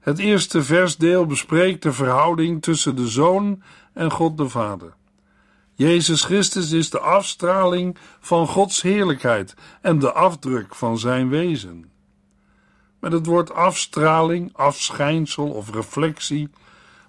Het 0.00 0.18
eerste 0.18 0.62
versdeel 0.62 1.26
bespreekt 1.26 1.82
de 1.82 1.92
verhouding 1.92 2.62
tussen 2.62 2.96
de 2.96 3.08
Zoon 3.08 3.62
en 3.92 4.10
God 4.10 4.36
de 4.36 4.48
Vader. 4.48 4.94
Jezus 5.76 6.22
Christus 6.22 6.70
is 6.70 6.90
de 6.90 6.98
afstraling 6.98 7.96
van 8.20 8.46
Gods 8.46 8.82
heerlijkheid 8.82 9.54
en 9.80 9.98
de 9.98 10.12
afdruk 10.12 10.74
van 10.74 10.98
zijn 10.98 11.28
wezen. 11.28 11.90
Met 13.00 13.12
het 13.12 13.26
woord 13.26 13.52
afstraling, 13.52 14.50
afschijnsel 14.52 15.50
of 15.50 15.70
reflectie 15.70 16.50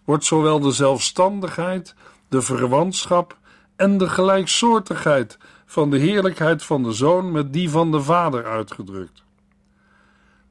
wordt 0.03 0.25
zowel 0.25 0.60
de 0.60 0.72
zelfstandigheid, 0.72 1.95
de 2.29 2.41
verwantschap 2.41 3.38
en 3.75 3.98
de 3.98 4.10
gelijksoortigheid 4.10 5.38
van 5.65 5.89
de 5.89 5.98
heerlijkheid 5.98 6.63
van 6.63 6.84
de 6.84 6.91
Zoon 6.91 7.31
met 7.31 7.53
die 7.53 7.69
van 7.69 7.91
de 7.91 8.01
Vader 8.01 8.45
uitgedrukt. 8.45 9.24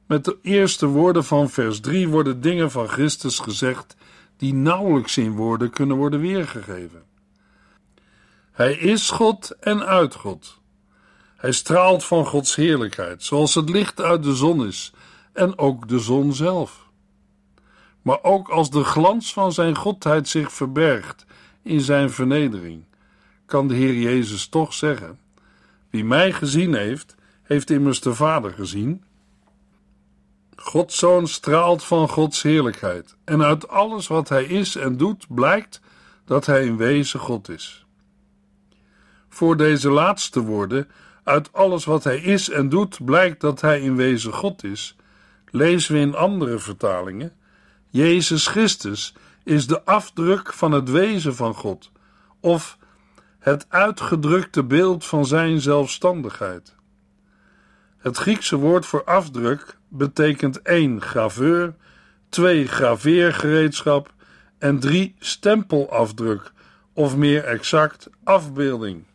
Met 0.07 0.25
de 0.25 0.37
eerste 0.41 0.85
woorden 0.85 1.23
van 1.23 1.49
vers 1.49 1.79
3 1.79 2.07
worden 2.07 2.41
dingen 2.41 2.71
van 2.71 2.87
Christus 2.87 3.39
gezegd 3.39 3.95
die 4.37 4.53
nauwelijks 4.53 5.17
in 5.17 5.31
woorden 5.31 5.69
kunnen 5.69 5.97
worden 5.97 6.19
weergegeven. 6.19 7.03
Hij 8.55 8.73
is 8.73 9.09
God 9.09 9.55
en 9.59 9.85
uit 9.85 10.15
God. 10.15 10.59
Hij 11.35 11.51
straalt 11.51 12.03
van 12.03 12.25
Gods 12.25 12.55
heerlijkheid, 12.55 13.23
zoals 13.23 13.55
het 13.55 13.69
licht 13.69 14.01
uit 14.01 14.23
de 14.23 14.35
zon 14.35 14.65
is, 14.65 14.93
en 15.33 15.57
ook 15.57 15.87
de 15.87 15.99
zon 15.99 16.33
zelf. 16.33 16.89
Maar 18.01 18.23
ook 18.23 18.49
als 18.49 18.69
de 18.69 18.83
glans 18.83 19.33
van 19.33 19.53
zijn 19.53 19.75
godheid 19.75 20.27
zich 20.27 20.51
verbergt 20.51 21.25
in 21.61 21.81
zijn 21.81 22.09
vernedering, 22.09 22.85
kan 23.45 23.67
de 23.67 23.73
Heer 23.75 23.93
Jezus 23.93 24.47
toch 24.47 24.73
zeggen: 24.73 25.19
Wie 25.89 26.05
mij 26.05 26.33
gezien 26.33 26.73
heeft, 26.73 27.15
heeft 27.43 27.69
immers 27.69 28.01
de 28.01 28.13
Vader 28.13 28.53
gezien. 28.53 29.03
Gods 30.55 30.97
Zoon 30.97 31.27
straalt 31.27 31.83
van 31.83 32.09
Gods 32.09 32.41
heerlijkheid, 32.41 33.15
en 33.25 33.43
uit 33.43 33.67
alles 33.67 34.07
wat 34.07 34.29
hij 34.29 34.43
is 34.43 34.75
en 34.75 34.97
doet 34.97 35.25
blijkt 35.29 35.81
dat 36.25 36.45
hij 36.45 36.65
in 36.65 36.77
wezen 36.77 37.19
God 37.19 37.49
is. 37.49 37.84
Voor 39.35 39.57
deze 39.57 39.89
laatste 39.89 40.41
woorden, 40.41 40.87
uit 41.23 41.53
alles 41.53 41.85
wat 41.85 42.03
hij 42.03 42.17
is 42.17 42.49
en 42.49 42.69
doet 42.69 43.05
blijkt 43.05 43.41
dat 43.41 43.61
hij 43.61 43.81
in 43.81 43.95
wezen 43.95 44.33
God 44.33 44.63
is, 44.63 44.95
lezen 45.49 45.93
we 45.93 45.99
in 45.99 46.15
andere 46.15 46.59
vertalingen: 46.59 47.33
Jezus 47.89 48.47
Christus 48.47 49.13
is 49.43 49.67
de 49.67 49.83
afdruk 49.83 50.53
van 50.53 50.71
het 50.71 50.89
wezen 50.89 51.35
van 51.35 51.53
God, 51.53 51.91
of 52.39 52.77
het 53.39 53.65
uitgedrukte 53.69 54.63
beeld 54.63 55.05
van 55.05 55.25
zijn 55.25 55.61
zelfstandigheid. 55.61 56.75
Het 57.97 58.17
Griekse 58.17 58.55
woord 58.55 58.85
voor 58.85 59.03
afdruk 59.03 59.77
betekent 59.87 60.61
1 60.61 61.01
graveur, 61.01 61.75
2 62.29 62.67
graveergereedschap 62.67 64.13
en 64.57 64.79
3 64.79 65.15
stempelafdruk, 65.19 66.51
of 66.93 67.15
meer 67.15 67.43
exact 67.43 68.09
afbeelding. 68.23 69.05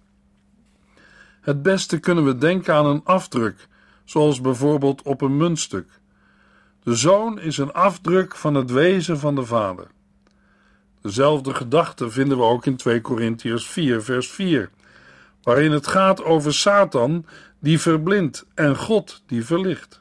Het 1.51 1.63
beste 1.63 1.99
kunnen 1.99 2.25
we 2.25 2.37
denken 2.37 2.75
aan 2.75 2.87
een 2.87 3.05
afdruk, 3.05 3.69
zoals 4.05 4.41
bijvoorbeeld 4.41 5.03
op 5.03 5.21
een 5.21 5.37
muntstuk. 5.37 5.89
De 6.83 6.95
zoon 6.95 7.41
is 7.41 7.59
een 7.59 7.73
afdruk 7.73 8.37
van 8.37 8.55
het 8.55 8.71
wezen 8.71 9.19
van 9.19 9.35
de 9.35 9.45
vader. 9.45 9.87
Dezelfde 11.03 11.55
gedachte 11.55 12.11
vinden 12.11 12.39
we 12.39 12.43
ook 12.45 12.67
in 12.67 12.77
2 12.77 13.01
Korintiërs 13.01 13.67
4, 13.67 14.03
vers 14.03 14.31
4, 14.31 14.71
waarin 15.43 15.73
het 15.73 15.87
gaat 15.87 16.25
over 16.25 16.55
Satan 16.55 17.27
die 17.59 17.81
verblindt 17.81 18.47
en 18.55 18.77
God 18.77 19.23
die 19.27 19.45
verlicht. 19.45 20.01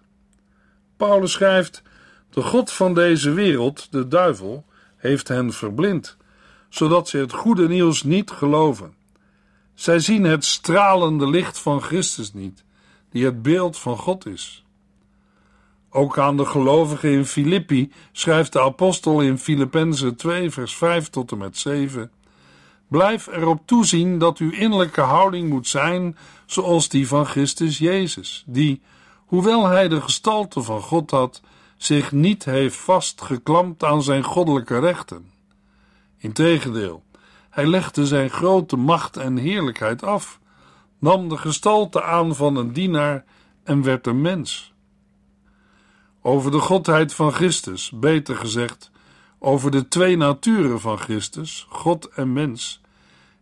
Paulus 0.98 1.32
schrijft: 1.32 1.82
De 2.29 2.41
God 2.41 2.72
van 2.72 2.94
deze 2.94 3.32
wereld, 3.32 3.91
de 3.91 4.08
duivel, 4.08 4.65
heeft 4.98 5.27
hen 5.27 5.53
verblind, 5.53 6.18
zodat 6.70 7.08
ze 7.08 7.18
het 7.18 7.34
goede 7.34 7.68
nieuws 7.68 8.03
niet 8.03 8.32
geloven. 8.32 8.98
Zij 9.79 10.00
zien 10.00 10.24
het 10.24 10.45
stralende 10.45 11.29
licht 11.29 11.59
van 11.59 11.81
Christus 11.81 12.33
niet, 12.33 12.63
die 13.09 13.25
het 13.25 13.41
beeld 13.41 13.77
van 13.77 13.98
God 13.98 14.25
is. 14.25 14.63
Ook 15.89 16.17
aan 16.17 16.38
de 16.38 16.45
gelovigen 16.45 17.12
in 17.12 17.25
Filippi 17.25 17.91
schrijft 18.12 18.53
de 18.53 18.62
apostel 18.62 19.21
in 19.21 19.38
Filippenzen 19.38 20.15
2, 20.15 20.50
vers 20.50 20.75
5 20.75 21.09
tot 21.09 21.31
en 21.31 21.38
met 21.38 21.57
7: 21.57 22.12
Blijf 22.88 23.27
erop 23.27 23.62
toezien 23.65 24.17
dat 24.17 24.38
uw 24.38 24.51
innerlijke 24.51 25.01
houding 25.01 25.50
moet 25.50 25.67
zijn 25.67 26.17
zoals 26.45 26.89
die 26.89 27.07
van 27.07 27.25
Christus 27.25 27.77
Jezus, 27.77 28.43
die, 28.48 28.81
hoewel 29.25 29.67
hij 29.67 29.88
de 29.88 30.01
gestalte 30.01 30.62
van 30.62 30.81
God 30.81 31.12
had, 31.12 31.41
zich 31.77 32.12
niet 32.12 32.45
heeft 32.45 32.75
vastgeklampt 32.75 33.83
aan 33.83 34.03
zijn 34.03 34.24
goddelijke 34.24 34.79
rechten. 34.79 35.31
Integendeel, 36.17 37.03
hij 37.60 37.68
legde 37.68 38.06
zijn 38.08 38.30
grote 38.30 38.75
macht 38.75 39.18
en 39.18 39.38
heerlijkheid 39.38 40.04
af, 40.04 40.39
nam 41.00 41.30
de 41.30 41.38
gestalte 41.38 42.04
aan 42.04 42.36
van 42.36 42.56
een 42.56 42.74
dienaar 42.74 43.25
en 43.63 43.84
werd 43.84 44.08
een 44.08 44.22
mens. 44.22 44.74
Over 46.22 46.51
de 46.51 46.60
godheid 46.60 47.13
van 47.13 47.32
Christus, 47.32 47.92
beter 47.96 48.36
gezegd, 48.36 48.92
over 49.39 49.72
de 49.72 49.88
twee 49.88 50.18
naturen 50.18 50.80
van 50.80 50.98
Christus, 50.98 51.66
God 51.70 52.10
en 52.10 52.34
mens, 52.34 52.82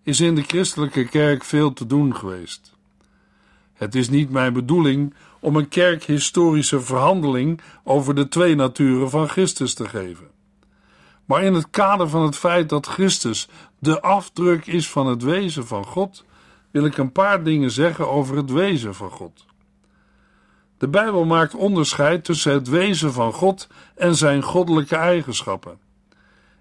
is 0.04 0.20
in 0.20 0.36
de 0.36 0.44
christelijke 0.44 1.06
kerk 1.06 1.44
veel 1.44 1.74
te 1.74 1.86
doen 1.86 2.16
geweest. 2.16 2.76
Het 3.74 3.96
is 3.96 4.10
niet 4.10 4.30
mijn 4.30 4.54
bedoeling 4.54 5.14
om 5.40 5.56
een 5.56 5.68
kerkhistorische 5.68 6.82
verhandeling 6.82 7.62
over 7.84 8.16
de 8.16 8.28
twee 8.28 8.56
naturen 8.56 9.10
van 9.10 9.30
Christus 9.30 9.74
te 9.74 9.88
geven. 9.88 10.37
Maar 11.28 11.44
in 11.44 11.54
het 11.54 11.70
kader 11.70 12.10
van 12.10 12.22
het 12.22 12.38
feit 12.38 12.70
dat 12.70 12.88
Christus 12.88 13.48
de 13.80 14.02
afdruk 14.02 14.66
is 14.66 14.90
van 14.90 15.08
het 15.08 15.24
wezen 15.24 15.68
van 15.68 15.86
God, 15.86 16.26
wil 16.72 16.86
ik 16.86 16.98
een 16.98 17.12
paar 17.12 17.44
dingen 17.44 17.72
zeggen 17.72 18.10
over 18.10 18.38
het 18.38 18.52
wezen 18.52 18.96
van 18.96 19.10
God. 19.10 19.46
De 20.78 20.88
Bijbel 20.88 21.26
maakt 21.26 21.56
onderscheid 21.56 22.24
tussen 22.24 22.54
het 22.54 22.68
wezen 22.68 23.14
van 23.14 23.34
God 23.34 23.68
en 23.96 24.16
zijn 24.16 24.42
goddelijke 24.42 24.96
eigenschappen. 24.96 25.80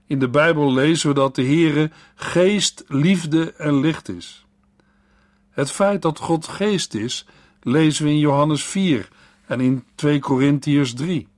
In 0.07 0.19
de 0.19 0.29
Bijbel 0.29 0.73
lezen 0.73 1.09
we 1.09 1.15
dat 1.15 1.35
de 1.35 1.45
Heere 1.45 1.91
geest, 2.15 2.85
liefde 2.87 3.53
en 3.53 3.81
licht 3.81 4.09
is. 4.09 4.47
Het 5.51 5.71
feit 5.71 6.03
dat 6.03 6.19
God 6.19 6.49
geest 6.49 6.95
is, 6.95 7.27
lezen 7.63 8.05
we 8.05 8.11
in 8.11 8.19
Johannes 8.19 8.65
4 8.65 9.09
en 9.47 9.61
in 9.61 9.85
2 9.95 10.19
Korintiërs 10.19 10.95
3. 10.95 11.29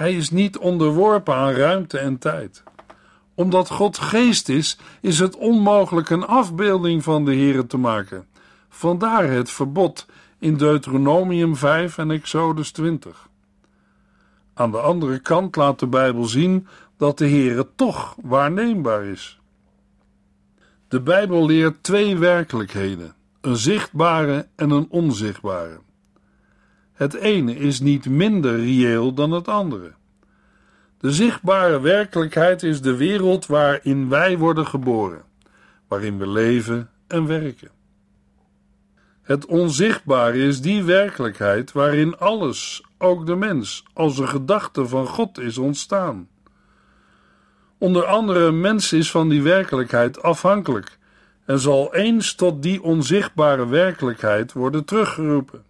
Hij 0.00 0.14
is 0.14 0.30
niet 0.30 0.58
onderworpen 0.58 1.34
aan 1.34 1.52
ruimte 1.52 1.98
en 1.98 2.18
tijd. 2.18 2.62
Omdat 3.34 3.70
God 3.70 3.98
geest 3.98 4.48
is, 4.48 4.78
is 5.00 5.18
het 5.18 5.36
onmogelijk 5.36 6.10
een 6.10 6.26
afbeelding 6.26 7.02
van 7.02 7.24
de 7.24 7.34
Heere 7.34 7.66
te 7.66 7.76
maken. 7.76 8.26
Vandaar 8.68 9.30
het 9.30 9.50
verbod 9.50 10.06
in 10.38 10.56
Deuteronomium 10.56 11.56
5 11.56 11.98
en 11.98 12.10
Exodus 12.10 12.70
20. 12.70 13.28
Aan 14.54 14.70
de 14.70 14.78
andere 14.78 15.18
kant 15.18 15.56
laat 15.56 15.78
de 15.78 15.86
Bijbel 15.86 16.24
zien 16.24 16.66
dat 16.96 17.18
de 17.18 17.28
Heere 17.28 17.68
toch 17.76 18.16
waarneembaar 18.22 19.04
is. 19.04 19.40
De 20.88 21.00
Bijbel 21.00 21.46
leert 21.46 21.82
twee 21.82 22.18
werkelijkheden: 22.18 23.14
een 23.40 23.56
zichtbare 23.56 24.48
en 24.56 24.70
een 24.70 24.86
onzichtbare. 24.90 25.80
Het 27.00 27.14
ene 27.14 27.54
is 27.56 27.80
niet 27.80 28.08
minder 28.08 28.56
reëel 28.56 29.12
dan 29.14 29.30
het 29.30 29.48
andere. 29.48 29.92
De 30.98 31.12
zichtbare 31.12 31.80
werkelijkheid 31.80 32.62
is 32.62 32.80
de 32.80 32.96
wereld 32.96 33.46
waarin 33.46 34.08
wij 34.08 34.38
worden 34.38 34.66
geboren, 34.66 35.22
waarin 35.88 36.18
we 36.18 36.28
leven 36.28 36.90
en 37.06 37.26
werken. 37.26 37.70
Het 39.22 39.46
onzichtbare 39.46 40.38
is 40.38 40.60
die 40.60 40.82
werkelijkheid 40.82 41.72
waarin 41.72 42.18
alles, 42.18 42.84
ook 42.98 43.26
de 43.26 43.36
mens, 43.36 43.84
als 43.92 44.18
een 44.18 44.28
gedachte 44.28 44.86
van 44.86 45.06
God 45.06 45.38
is 45.38 45.58
ontstaan. 45.58 46.28
Onder 47.78 48.04
andere, 48.04 48.52
mens 48.52 48.92
is 48.92 49.10
van 49.10 49.28
die 49.28 49.42
werkelijkheid 49.42 50.22
afhankelijk 50.22 50.98
en 51.44 51.58
zal 51.58 51.94
eens 51.94 52.34
tot 52.34 52.62
die 52.62 52.82
onzichtbare 52.82 53.66
werkelijkheid 53.66 54.52
worden 54.52 54.84
teruggeroepen. 54.84 55.68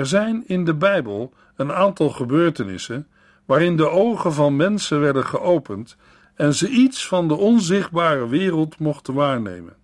Er 0.00 0.06
zijn 0.06 0.46
in 0.46 0.64
de 0.64 0.74
Bijbel 0.74 1.32
een 1.56 1.72
aantal 1.72 2.08
gebeurtenissen 2.10 3.06
waarin 3.44 3.76
de 3.76 3.88
ogen 3.88 4.32
van 4.32 4.56
mensen 4.56 5.00
werden 5.00 5.24
geopend 5.24 5.96
en 6.34 6.54
ze 6.54 6.68
iets 6.68 7.06
van 7.06 7.28
de 7.28 7.34
onzichtbare 7.34 8.28
wereld 8.28 8.78
mochten 8.78 9.14
waarnemen. 9.14 9.76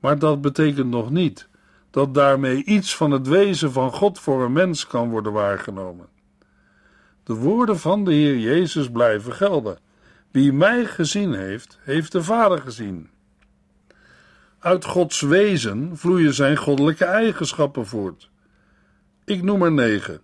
Maar 0.00 0.18
dat 0.18 0.40
betekent 0.40 0.90
nog 0.90 1.10
niet 1.10 1.48
dat 1.90 2.14
daarmee 2.14 2.64
iets 2.64 2.96
van 2.96 3.10
het 3.10 3.28
wezen 3.28 3.72
van 3.72 3.92
God 3.92 4.18
voor 4.18 4.44
een 4.44 4.52
mens 4.52 4.86
kan 4.86 5.10
worden 5.10 5.32
waargenomen. 5.32 6.08
De 7.24 7.34
woorden 7.34 7.78
van 7.78 8.04
de 8.04 8.12
Heer 8.12 8.38
Jezus 8.38 8.90
blijven 8.90 9.32
gelden. 9.32 9.78
Wie 10.30 10.52
mij 10.52 10.84
gezien 10.84 11.32
heeft, 11.32 11.78
heeft 11.82 12.12
de 12.12 12.22
Vader 12.22 12.58
gezien. 12.58 13.10
Uit 14.58 14.84
Gods 14.84 15.20
wezen 15.20 15.96
vloeien 15.96 16.34
zijn 16.34 16.56
goddelijke 16.56 17.04
eigenschappen 17.04 17.86
voort. 17.86 18.29
Ik 19.30 19.42
noem 19.42 19.62
er 19.62 19.72
negen. 19.72 20.20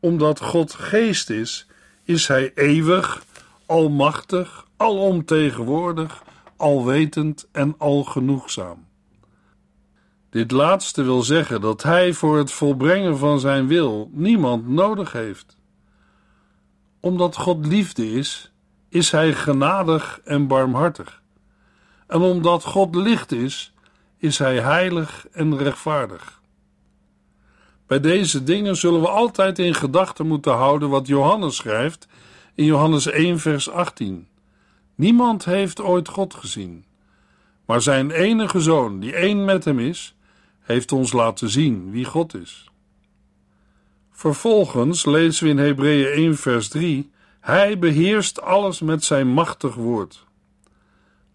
Omdat 0.00 0.40
God 0.40 0.74
geest 0.74 1.30
is, 1.30 1.66
is 2.04 2.28
Hij 2.28 2.52
eeuwig, 2.54 3.22
almachtig, 3.66 4.66
alomtegenwoordig, 4.76 6.22
alwetend 6.56 7.48
en 7.52 7.74
algenoegzaam. 7.78 8.86
Dit 10.30 10.50
laatste 10.50 11.02
wil 11.02 11.22
zeggen 11.22 11.60
dat 11.60 11.82
Hij 11.82 12.12
voor 12.12 12.38
het 12.38 12.52
volbrengen 12.52 13.18
van 13.18 13.40
Zijn 13.40 13.66
wil 13.66 14.10
niemand 14.12 14.68
nodig 14.68 15.12
heeft. 15.12 15.56
Omdat 17.00 17.36
God 17.36 17.66
liefde 17.66 18.10
is, 18.10 18.52
is 18.88 19.10
Hij 19.10 19.34
genadig 19.34 20.20
en 20.24 20.46
barmhartig. 20.46 21.22
En 22.06 22.20
omdat 22.20 22.64
God 22.64 22.94
licht 22.94 23.32
is, 23.32 23.72
is 24.16 24.38
Hij 24.38 24.60
heilig 24.60 25.26
en 25.32 25.56
rechtvaardig. 25.58 26.37
Bij 27.88 28.00
deze 28.00 28.42
dingen 28.42 28.76
zullen 28.76 29.00
we 29.00 29.08
altijd 29.08 29.58
in 29.58 29.74
gedachten 29.74 30.26
moeten 30.26 30.52
houden 30.52 30.88
wat 30.88 31.06
Johannes 31.06 31.56
schrijft 31.56 32.08
in 32.54 32.64
Johannes 32.64 33.06
1, 33.06 33.38
vers 33.38 33.70
18. 33.70 34.28
Niemand 34.94 35.44
heeft 35.44 35.80
ooit 35.80 36.08
God 36.08 36.34
gezien, 36.34 36.84
maar 37.66 37.82
zijn 37.82 38.10
enige 38.10 38.60
zoon, 38.60 39.00
die 39.00 39.14
één 39.14 39.44
met 39.44 39.64
hem 39.64 39.78
is, 39.78 40.16
heeft 40.60 40.92
ons 40.92 41.12
laten 41.12 41.50
zien 41.50 41.90
wie 41.90 42.04
God 42.04 42.34
is. 42.34 42.70
Vervolgens 44.12 45.04
lezen 45.06 45.44
we 45.44 45.50
in 45.50 45.58
Hebreeën 45.58 46.06
1, 46.06 46.36
vers 46.36 46.68
3: 46.68 47.10
Hij 47.40 47.78
beheerst 47.78 48.40
alles 48.40 48.80
met 48.80 49.04
zijn 49.04 49.28
machtig 49.28 49.74
woord. 49.74 50.26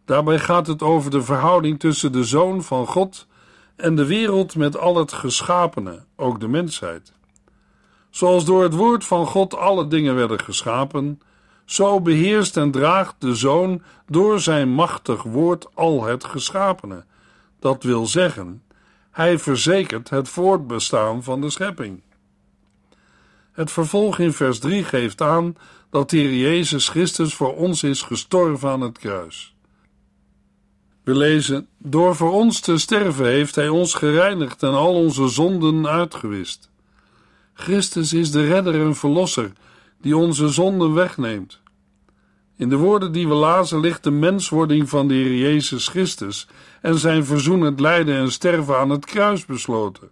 Daarbij 0.06 0.39
gaat 0.39 0.68
het 0.68 0.82
over 0.82 1.12
de 1.12 1.22
verhouding 1.22 1.80
tussen 1.80 2.12
de 2.12 2.24
Zoon 2.24 2.63
van 2.63 2.88
God 2.88 3.28
en 3.76 3.96
de 3.96 4.06
wereld 4.06 4.56
met 4.56 4.78
al 4.78 4.96
het 4.96 5.14
geschapene, 5.14 6.04
ook 6.16 6.40
de 6.40 6.48
mensheid. 6.48 7.14
Zoals 8.10 8.46
door 8.46 8.64
het 8.64 8.74
woord 8.74 9.06
van 9.06 9.26
God 9.26 9.56
alle 9.56 9.88
dingen 9.88 10.16
werden 10.16 10.40
geschapen, 10.40 11.22
zo 11.66 12.02
beheerst 12.02 12.58
en 12.58 12.72
draagt 12.72 13.16
de 13.18 13.36
Zoon 13.36 13.82
door 14.08 14.40
zijn 14.40 14.70
machtig 14.70 15.24
woord 15.24 15.76
al 15.76 16.04
het 16.04 16.24
geschapene. 16.24 17.06
Dat 17.60 17.84
wil 17.84 18.06
zeggen, 18.06 18.64
hij 19.12 19.40
verzekert 19.40 20.10
het 20.10 20.30
voortbestaan 20.30 21.24
van 21.24 21.42
de 21.42 21.50
schepping. 21.50 22.02
Het 23.52 23.72
vervolg 23.72 24.20
in 24.20 24.34
vers 24.34 24.60
3 24.60 24.84
geeft 24.84 25.22
aan 25.22 25.58
dat 25.90 26.10
de 26.10 26.18
Heer 26.18 26.36
Jezus 26.36 26.90
Christus 26.90 27.34
voor 27.34 27.56
ons 27.56 27.84
is 27.84 28.02
gestorven 28.02 28.70
aan 28.70 28.82
het 28.82 28.98
kruis. 28.98 29.53
We 31.04 31.16
lezen: 31.16 31.68
Door 31.78 32.16
voor 32.16 32.32
ons 32.32 32.60
te 32.60 32.78
sterven 32.78 33.26
heeft 33.26 33.56
Hij 33.56 33.70
ons 33.70 33.94
gereinigd 33.94 34.63
en 34.63 34.74
al 34.74 34.94
onze 34.94 35.28
zonden 35.28 35.88
uitgewist. 35.88 36.72
Christus 37.54 38.13
is 38.13 38.32
de 38.32 38.48
redder 38.48 38.86
en 38.86 38.96
verlosser 38.96 39.52
die 40.02 40.18
onze 40.18 40.48
zonden 40.48 40.94
wegneemt. 40.94 41.62
In 42.58 42.70
de 42.70 42.76
woorden 42.76 43.12
die 43.12 43.28
we 43.28 43.34
lazen 43.34 43.80
ligt 43.80 44.04
de 44.04 44.12
menswording 44.12 44.89
van 44.89 45.08
de 45.08 45.13
Heer 45.13 45.38
Jezus 45.38 45.88
Christus 45.88 46.48
en 46.82 46.98
zijn 46.98 47.26
verzoenend 47.26 47.80
lijden 47.80 48.16
en 48.16 48.32
sterven 48.32 48.78
aan 48.78 48.89
het 48.89 49.06
kruis 49.06 49.46
besloten. 49.46 50.10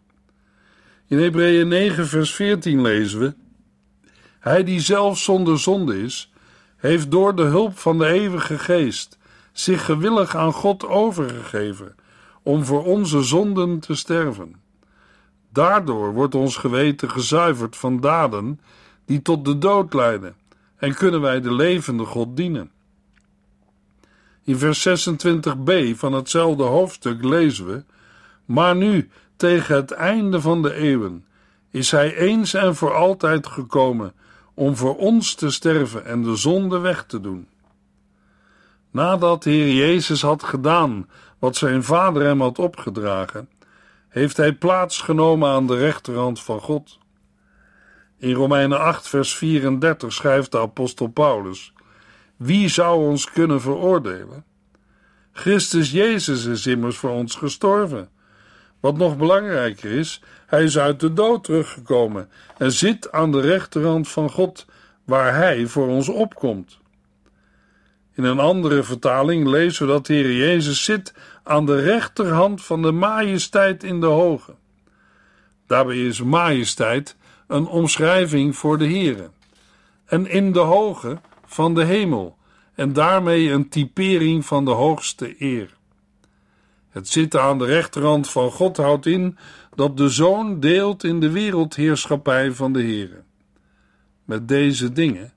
In 1.07 1.17
Hebreeën 1.17 1.67
9, 1.67 2.07
vers 2.07 2.33
14 2.33 2.81
lezen 2.81 3.19
we: 3.19 3.33
Hij 4.39 4.63
die 4.63 4.79
zelf 4.79 5.17
zonder 5.17 5.59
zonde 5.59 6.01
is, 6.01 6.31
heeft 6.77 7.11
door 7.11 7.35
de 7.35 7.43
hulp 7.43 7.77
van 7.77 7.97
de 7.97 8.07
eeuwige 8.07 8.59
geest 8.59 9.19
zich 9.51 9.85
gewillig 9.85 10.35
aan 10.35 10.53
God 10.53 10.87
overgegeven, 10.87 11.95
om 12.43 12.65
voor 12.65 12.85
onze 12.85 13.21
zonden 13.21 13.79
te 13.79 13.95
sterven. 13.95 14.55
Daardoor 15.49 16.13
wordt 16.13 16.35
ons 16.35 16.55
geweten 16.55 17.09
gezuiverd 17.09 17.75
van 17.77 17.99
daden 17.99 18.59
die 19.05 19.21
tot 19.21 19.45
de 19.45 19.57
dood 19.57 19.93
leiden 19.93 20.35
en 20.77 20.93
kunnen 20.93 21.21
wij 21.21 21.41
de 21.41 21.53
levende 21.53 22.05
God 22.05 22.37
dienen. 22.37 22.71
In 24.43 24.57
vers 24.57 24.87
26b 24.87 25.95
van 25.95 26.13
hetzelfde 26.13 26.63
hoofdstuk 26.63 27.23
lezen 27.23 27.65
we: 27.65 27.83
Maar 28.45 28.75
nu, 28.75 29.09
tegen 29.35 29.75
het 29.75 29.91
einde 29.91 30.41
van 30.41 30.61
de 30.61 30.73
eeuwen, 30.73 31.25
is 31.69 31.91
Hij 31.91 32.15
eens 32.15 32.53
en 32.53 32.75
voor 32.75 32.93
altijd 32.93 33.47
gekomen 33.47 34.13
om 34.53 34.75
voor 34.75 34.97
ons 34.97 35.35
te 35.35 35.49
sterven 35.49 36.05
en 36.05 36.23
de 36.23 36.35
zonde 36.35 36.77
weg 36.77 37.05
te 37.05 37.21
doen. 37.21 37.47
Nadat 38.91 39.43
de 39.43 39.49
Heer 39.49 39.73
Jezus 39.73 40.21
had 40.21 40.43
gedaan 40.43 41.09
wat 41.39 41.55
zijn 41.55 41.83
Vader 41.83 42.23
hem 42.23 42.41
had 42.41 42.59
opgedragen, 42.59 43.49
heeft 44.09 44.37
Hij 44.37 44.53
plaats 44.53 45.01
genomen 45.01 45.49
aan 45.49 45.67
de 45.67 45.77
rechterhand 45.77 46.41
van 46.41 46.59
God. 46.59 46.99
In 48.17 48.33
Romeinen 48.33 48.79
8, 48.79 49.07
vers 49.07 49.35
34 49.35 50.13
schrijft 50.13 50.51
de 50.51 50.59
apostel 50.59 51.07
Paulus: 51.07 51.73
Wie 52.35 52.67
zou 52.67 53.01
ons 53.07 53.31
kunnen 53.31 53.61
veroordelen? 53.61 54.45
Christus 55.31 55.91
Jezus 55.91 56.45
is 56.45 56.67
immers 56.67 56.97
voor 56.97 57.11
ons 57.11 57.35
gestorven. 57.35 58.09
Wat 58.79 58.97
nog 58.97 59.17
belangrijker 59.17 59.91
is, 59.91 60.21
hij 60.45 60.63
is 60.63 60.77
uit 60.77 60.99
de 60.99 61.13
dood 61.13 61.43
teruggekomen 61.43 62.29
en 62.57 62.71
zit 62.71 63.11
aan 63.11 63.31
de 63.31 63.41
rechterhand 63.41 64.07
van 64.07 64.29
God, 64.29 64.65
waar 65.05 65.35
hij 65.35 65.65
voor 65.67 65.87
ons 65.87 66.09
opkomt. 66.09 66.80
In 68.13 68.23
een 68.23 68.39
andere 68.39 68.83
vertaling 68.83 69.47
lezen 69.47 69.85
we 69.85 69.91
dat 69.91 70.05
de 70.05 70.13
Heer 70.13 70.33
Jezus 70.33 70.83
zit 70.83 71.13
aan 71.43 71.65
de 71.65 71.81
rechterhand 71.81 72.63
van 72.63 72.81
de 72.81 72.91
majesteit 72.91 73.83
in 73.83 73.99
de 73.99 74.05
hoge. 74.05 74.55
Daarbij 75.67 76.05
is 76.05 76.21
majesteit 76.21 77.15
een 77.47 77.65
omschrijving 77.65 78.55
voor 78.55 78.77
de 78.77 78.85
Heere. 78.85 79.29
En 80.05 80.27
in 80.27 80.51
de 80.51 80.59
hoge 80.59 81.19
van 81.45 81.75
de 81.75 81.83
hemel, 81.83 82.37
en 82.75 82.93
daarmee 82.93 83.51
een 83.51 83.69
typering 83.69 84.45
van 84.45 84.65
de 84.65 84.71
hoogste 84.71 85.35
eer. 85.39 85.73
Het 86.89 87.07
zitten 87.07 87.41
aan 87.41 87.57
de 87.57 87.65
rechterhand 87.65 88.29
van 88.29 88.51
God 88.51 88.77
houdt 88.77 89.05
in 89.05 89.37
dat 89.75 89.97
de 89.97 90.09
Zoon 90.09 90.59
deelt 90.59 91.03
in 91.03 91.19
de 91.19 91.29
wereldheerschappij 91.29 92.51
van 92.51 92.73
de 92.73 92.81
Heere. 92.81 93.23
Met 94.25 94.47
deze 94.47 94.91
dingen, 94.91 95.33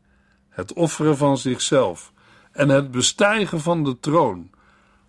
het 0.48 0.72
offeren 0.72 1.16
van 1.16 1.38
zichzelf 1.38 2.12
en 2.54 2.68
het 2.68 2.90
bestijgen 2.90 3.60
van 3.60 3.84
de 3.84 4.00
troon, 4.00 4.50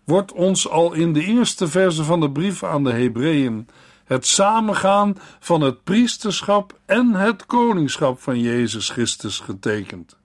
wordt 0.04 0.32
ons 0.32 0.70
al 0.70 0.94
in 0.94 1.14
de 1.14 1.24
eerste 1.24 1.68
verse 1.68 2.04
van 2.04 2.20
de 2.20 2.32
brief 2.32 2.64
aan 2.64 2.84
de 2.84 2.92
Hebreeën 2.92 3.68
het 4.06 4.28
samengaan 4.28 5.18
van 5.40 5.62
het 5.62 5.84
priesterschap 5.84 6.80
en 6.86 7.14
het 7.14 7.46
koningschap 7.46 8.22
van 8.22 8.40
Jezus 8.40 8.90
Christus 8.90 9.40
getekend. 9.40 10.18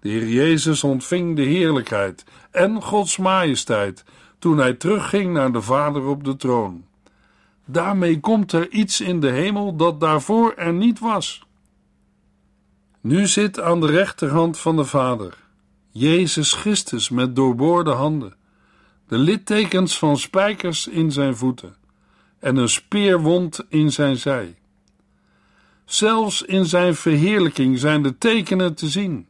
De 0.00 0.08
Heer 0.08 0.28
Jezus 0.28 0.84
ontving 0.84 1.36
de 1.36 1.42
heerlijkheid 1.42 2.24
en 2.50 2.82
Gods 2.82 3.16
majesteit 3.16 4.04
toen 4.38 4.58
hij 4.58 4.74
terugging 4.74 5.32
naar 5.32 5.52
de 5.52 5.62
Vader 5.62 6.06
op 6.06 6.24
de 6.24 6.36
troon. 6.36 6.84
Daarmee 7.64 8.20
komt 8.20 8.52
er 8.52 8.70
iets 8.70 9.00
in 9.00 9.20
de 9.20 9.30
hemel 9.30 9.76
dat 9.76 10.00
daarvoor 10.00 10.54
er 10.56 10.72
niet 10.72 10.98
was. 10.98 11.46
Nu 13.00 13.26
zit 13.26 13.60
aan 13.60 13.80
de 13.80 13.86
rechterhand 13.86 14.58
van 14.58 14.76
de 14.76 14.84
Vader 14.84 15.39
Jezus 15.92 16.52
Christus 16.52 17.08
met 17.08 17.36
doorboorde 17.36 17.90
handen, 17.90 18.34
de 19.08 19.18
littekens 19.18 19.98
van 19.98 20.16
spijkers 20.16 20.86
in 20.86 21.12
zijn 21.12 21.36
voeten 21.36 21.76
en 22.38 22.56
een 22.56 22.68
speerwond 22.68 23.64
in 23.68 23.92
zijn 23.92 24.16
zij. 24.16 24.58
Zelfs 25.84 26.42
in 26.42 26.64
zijn 26.64 26.94
verheerlijking 26.94 27.78
zijn 27.78 28.02
de 28.02 28.18
tekenen 28.18 28.74
te 28.74 28.88
zien. 28.88 29.26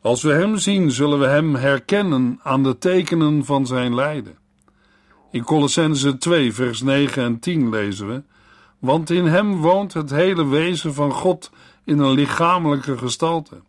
Als 0.00 0.22
we 0.22 0.32
hem 0.32 0.56
zien, 0.56 0.90
zullen 0.90 1.18
we 1.18 1.26
hem 1.26 1.54
herkennen 1.54 2.40
aan 2.42 2.62
de 2.62 2.78
tekenen 2.78 3.44
van 3.44 3.66
zijn 3.66 3.94
lijden. 3.94 4.38
In 5.30 5.44
Colossense 5.44 6.18
2, 6.18 6.52
vers 6.52 6.82
9 6.82 7.22
en 7.22 7.38
10 7.38 7.70
lezen 7.70 8.08
we: 8.08 8.22
Want 8.78 9.10
in 9.10 9.26
hem 9.26 9.56
woont 9.56 9.92
het 9.92 10.10
hele 10.10 10.46
wezen 10.46 10.94
van 10.94 11.12
God 11.12 11.50
in 11.84 11.98
een 11.98 12.12
lichamelijke 12.12 12.98
gestalte. 12.98 13.60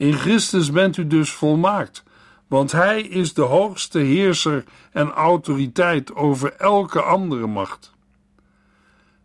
In 0.00 0.12
Christus 0.12 0.70
bent 0.70 0.96
u 0.96 1.06
dus 1.06 1.32
volmaakt, 1.32 2.02
want 2.48 2.72
hij 2.72 3.02
is 3.02 3.34
de 3.34 3.42
hoogste 3.42 3.98
heerser 3.98 4.64
en 4.92 5.10
autoriteit 5.10 6.14
over 6.14 6.52
elke 6.52 7.02
andere 7.02 7.46
macht. 7.46 7.92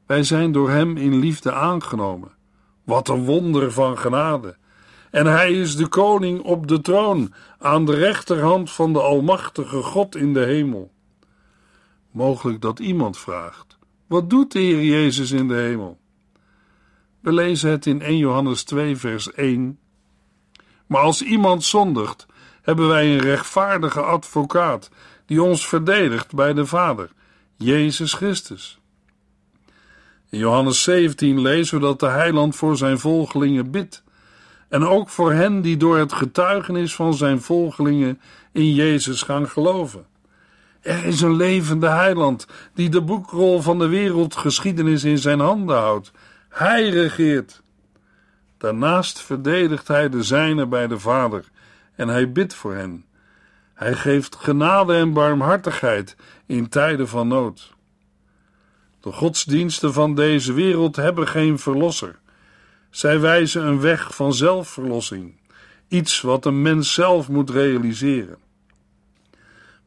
Wij 0.06 0.24
zijn 0.24 0.52
door 0.52 0.70
hem 0.70 0.98
in 0.98 1.20
liefde 1.20 1.54
aangenomen. 1.54 2.32
Wat 2.84 3.10
een 3.10 3.26
wonder 3.26 3.72
van 3.72 3.98
genade! 3.98 4.58
En 5.12 5.26
hij 5.26 5.54
is 5.54 5.76
de 5.76 5.88
koning 5.88 6.42
op 6.42 6.68
de 6.68 6.82
troon, 6.82 7.34
aan 7.60 7.86
de 7.86 7.96
rechterhand 7.96 8.72
van 8.72 8.94
de 8.94 9.02
Almachtige 9.02 9.82
God 9.82 10.16
in 10.16 10.34
de 10.34 10.44
hemel. 10.44 10.92
Mogelijk 12.12 12.62
dat 12.62 12.80
iemand 12.80 13.18
vraagt: 13.18 13.78
wat 14.08 14.30
doet 14.30 14.52
de 14.52 14.60
Heer 14.60 14.84
Jezus 14.84 15.32
in 15.32 15.48
de 15.48 15.56
hemel? 15.56 16.00
We 17.20 17.34
lezen 17.34 17.70
het 17.70 17.86
in 17.86 18.02
1 18.02 18.18
Johannes 18.18 18.64
2, 18.64 18.98
vers 18.98 19.32
1. 19.32 19.80
Maar 20.86 21.02
als 21.02 21.22
iemand 21.22 21.64
zondigt, 21.64 22.26
hebben 22.62 22.88
wij 22.88 23.14
een 23.14 23.20
rechtvaardige 23.20 24.02
advocaat 24.02 24.90
die 25.26 25.44
ons 25.44 25.68
verdedigt 25.68 26.34
bij 26.34 26.54
de 26.54 26.66
Vader, 26.66 27.10
Jezus 27.58 28.14
Christus. 28.14 28.80
In 30.30 30.40
Johannes 30.40 30.84
17 30.84 31.42
lezen 31.42 31.80
we 31.80 31.86
dat 31.86 32.00
de 32.00 32.08
heiland 32.08 32.56
voor 32.56 32.78
zijn 32.78 33.00
volgelingen 33.00 33.72
bidt 33.72 34.04
en 34.70 34.88
ook 34.88 35.10
voor 35.10 35.34
hen 35.34 35.62
die 35.62 35.78
door 35.78 35.98
het 35.98 36.14
getuigenis 36.14 36.96
van 36.96 37.14
zijn 37.14 37.42
volgelingen 37.42 38.20
in 38.52 38.74
Jezus 38.74 39.22
gaan 39.22 39.50
geloven. 39.50 40.06
Er 40.82 41.06
is 41.06 41.22
een 41.22 41.36
levende 41.36 41.88
heiland 41.88 42.48
die 42.74 42.90
de 42.90 43.02
boekrol 43.02 43.62
van 43.62 43.80
de 43.80 43.88
wereldgeschiedenis 43.88 45.04
in 45.04 45.18
zijn 45.18 45.40
handen 45.40 45.78
houdt. 45.78 46.12
Hij 46.50 46.90
regeert. 46.90 47.62
Daarnaast 48.66 49.22
verdedigt 49.22 49.88
hij 49.88 50.10
de 50.10 50.24
zijnen 50.24 50.70
bij 50.70 50.88
de 50.88 51.00
Vader 51.00 51.46
en 51.96 52.08
hij 52.08 52.32
bidt 52.32 52.54
voor 52.54 52.74
hen. 52.74 53.06
Hij 53.74 53.94
geeft 53.94 54.36
genade 54.36 54.96
en 54.96 55.14
barmhartigheid 55.14 56.16
in 56.46 56.70
tijden 56.70 57.08
van 57.08 57.28
nood. 57.28 57.74
De 59.00 59.12
godsdiensten 59.12 59.94
van 59.94 60.16
deze 60.16 60.54
wereld 60.54 60.96
hebben 60.96 61.28
geen 61.28 61.60
verlosser. 61.60 62.20
Zij 62.90 63.20
wijzen 63.20 63.66
een 63.66 63.80
weg 63.80 64.16
van 64.16 64.34
zelfverlossing, 64.34 65.40
iets 65.88 66.22
wat 66.22 66.46
een 66.46 66.62
mens 66.62 66.94
zelf 66.94 67.30
moet 67.30 67.50
realiseren. 67.50 68.38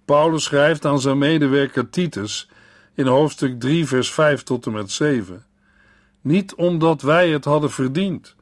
Paulus 0.04 0.44
schrijft 0.44 0.84
aan 0.84 1.00
zijn 1.00 1.18
medewerker 1.18 1.90
Titus 1.90 2.48
in 2.94 3.06
hoofdstuk 3.06 3.60
3, 3.60 3.86
vers 3.86 4.12
5 4.12 4.42
tot 4.42 4.66
en 4.66 4.72
met 4.72 4.90
7: 4.90 5.46
Niet 6.20 6.54
omdat 6.54 7.02
wij 7.02 7.30
het 7.30 7.44
hadden 7.44 7.70
verdiend, 7.70 8.36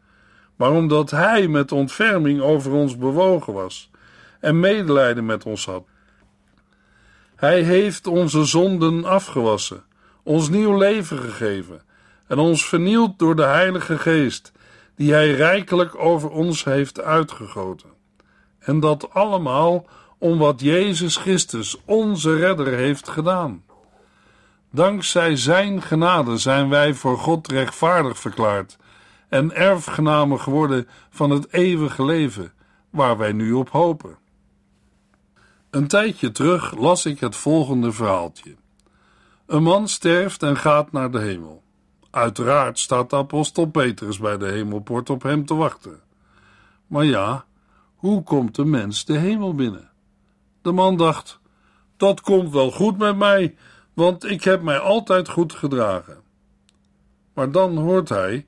maar 0.57 0.71
omdat 0.71 1.11
Hij 1.11 1.49
met 1.49 1.73
ontferming 1.73 2.41
over 2.41 2.73
ons 2.73 2.97
bewogen 2.99 3.53
was 3.53 3.91
en 4.41 4.61
medelijden 4.61 5.27
met 5.27 5.45
ons 5.45 5.67
had. 5.67 5.85
Hij 7.37 7.63
heeft 7.63 8.07
onze 8.07 8.45
zonden 8.45 9.05
afgewassen, 9.05 9.85
ons 10.23 10.49
nieuw 10.49 10.77
leven 10.79 11.19
gegeven 11.19 11.83
en 12.27 12.39
ons 12.39 12.69
vernield 12.69 13.19
door 13.19 13.37
de 13.37 13.45
Heilige 13.45 13.99
Geest 13.99 14.53
die 14.95 15.13
Hij 15.13 15.31
rijkelijk 15.31 15.95
over 15.95 16.31
ons 16.31 16.65
heeft 16.65 17.01
uitgegoten. 17.01 17.91
En 18.59 18.81
dat 18.81 19.13
allemaal 19.13 19.87
om 20.19 20.39
wat 20.39 20.61
Jezus 20.61 21.17
Christus, 21.17 21.77
onze 21.85 22.37
Redder, 22.37 22.73
heeft 22.73 23.09
gedaan. 23.09 23.65
Dankzij 24.71 25.37
Zijn 25.37 25.83
genade 25.83 26.39
zijn 26.39 26.69
wij 26.69 26.95
voor 26.95 27.19
God 27.19 27.49
rechtvaardig 27.49 28.19
verklaard 28.19 28.77
en 29.29 29.55
erfgenamen 29.55 30.41
geworden 30.41 30.89
van 31.11 31.31
het 31.31 31.53
eeuwige 31.53 32.05
leven, 32.05 32.53
waar 32.91 33.19
wij 33.19 33.33
nu 33.33 33.53
op 33.53 33.71
hopen. 33.71 34.19
Een 35.71 35.87
tijdje 35.87 36.33
terug 36.33 36.79
las 36.79 37.07
ik 37.07 37.21
het 37.21 37.37
volgende 37.37 37.93
verhaaltje. 37.93 38.55
Een 39.47 39.63
man 39.63 39.89
sterft 39.89 40.43
en 40.43 40.57
gaat 40.57 40.93
naar 40.93 41.11
de 41.11 41.19
hemel. 41.19 41.63
Uiteraard 42.11 42.79
staat 42.79 43.11
de 43.11 43.17
apostel 43.17 43.67
Petrus 43.67 44.19
bij 44.19 44.39
de 44.39 44.47
hemelpoort 44.47 45.11
op 45.11 45.23
hem 45.23 45.47
te 45.47 45.55
wachten. 45.55 46.01
Maar 46.87 47.05
ja, 47.05 47.45
hoe 47.95 48.23
komt 48.23 48.55
de 48.55 48.65
mens 48.65 49.05
de 49.05 49.19
hemel 49.19 49.55
binnen? 49.55 49.91
De 50.63 50.73
man 50.73 50.97
dacht: 50.97 51.41
Dat 51.97 52.21
komt 52.21 52.53
wel 52.53 52.71
goed 52.71 52.99
met 52.99 53.17
mij, 53.17 53.55
want 53.95 54.25
ik 54.25 54.45
heb 54.45 54.63
mij 54.63 54.79
altijd 54.79 55.29
goed 55.29 55.53
gedragen. 55.53 56.17
Maar 57.35 57.51
dan 57.51 57.77
hoort 57.77 58.09
hij 58.09 58.45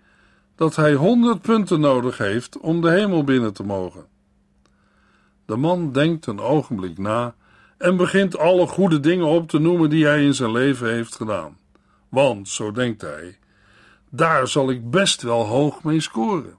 dat 0.58 0.76
hij 0.76 0.94
honderd 0.94 1.42
punten 1.42 1.80
nodig 1.80 2.18
heeft 2.18 2.58
om 2.58 2.80
de 2.80 2.90
hemel 2.90 3.24
binnen 3.24 3.52
te 3.52 3.62
mogen. 3.62 4.06
De 5.46 5.56
man 5.56 5.92
denkt 5.92 6.26
een 6.26 6.40
ogenblik 6.40 6.98
na 6.98 7.34
en 7.76 7.96
begint 7.96 8.38
alle 8.38 8.66
goede 8.66 9.00
dingen 9.00 9.26
op 9.26 9.48
te 9.48 9.58
noemen 9.58 9.90
die 9.90 10.04
hij 10.04 10.24
in 10.24 10.34
zijn 10.34 10.52
leven 10.52 10.90
heeft 10.90 11.14
gedaan. 11.14 11.58
Want, 12.08 12.48
zo 12.48 12.72
denkt 12.72 13.00
hij, 13.00 13.38
daar 14.10 14.48
zal 14.48 14.70
ik 14.70 14.90
best 14.90 15.22
wel 15.22 15.44
hoog 15.44 15.82
mee 15.82 16.00
scoren. 16.00 16.56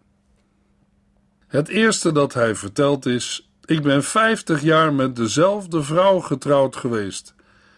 Het 1.47 1.67
eerste 1.67 2.11
dat 2.11 2.33
hij 2.33 2.55
vertelt 2.55 3.05
is: 3.05 3.49
Ik 3.65 3.81
ben 3.81 4.03
vijftig 4.03 4.61
jaar 4.61 4.93
met 4.93 5.15
dezelfde 5.15 5.83
vrouw 5.83 6.19
getrouwd 6.19 6.75
geweest 6.75 7.35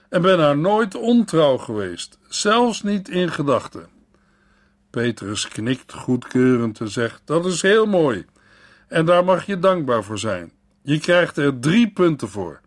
en 0.09 0.21
ben 0.21 0.39
haar 0.39 0.57
nooit 0.57 0.95
ontrouw 0.95 1.57
geweest, 1.57 2.19
zelfs 2.27 2.83
niet 2.83 3.09
in 3.09 3.31
gedachten. 3.31 3.99
Petrus 4.91 5.47
knikt 5.47 5.93
goedkeurend 5.93 6.79
en 6.79 6.89
zegt: 6.89 7.21
Dat 7.25 7.45
is 7.45 7.61
heel 7.61 7.85
mooi 7.85 8.25
en 8.91 9.05
daar 9.05 9.23
mag 9.23 9.45
je 9.45 9.59
dankbaar 9.59 10.03
voor 10.03 10.19
zijn. 10.19 10.51
Je 10.81 10.99
krijgt 10.99 11.37
er 11.37 11.59
drie 11.59 11.91
punten 11.91 12.29
voor. 12.29 12.59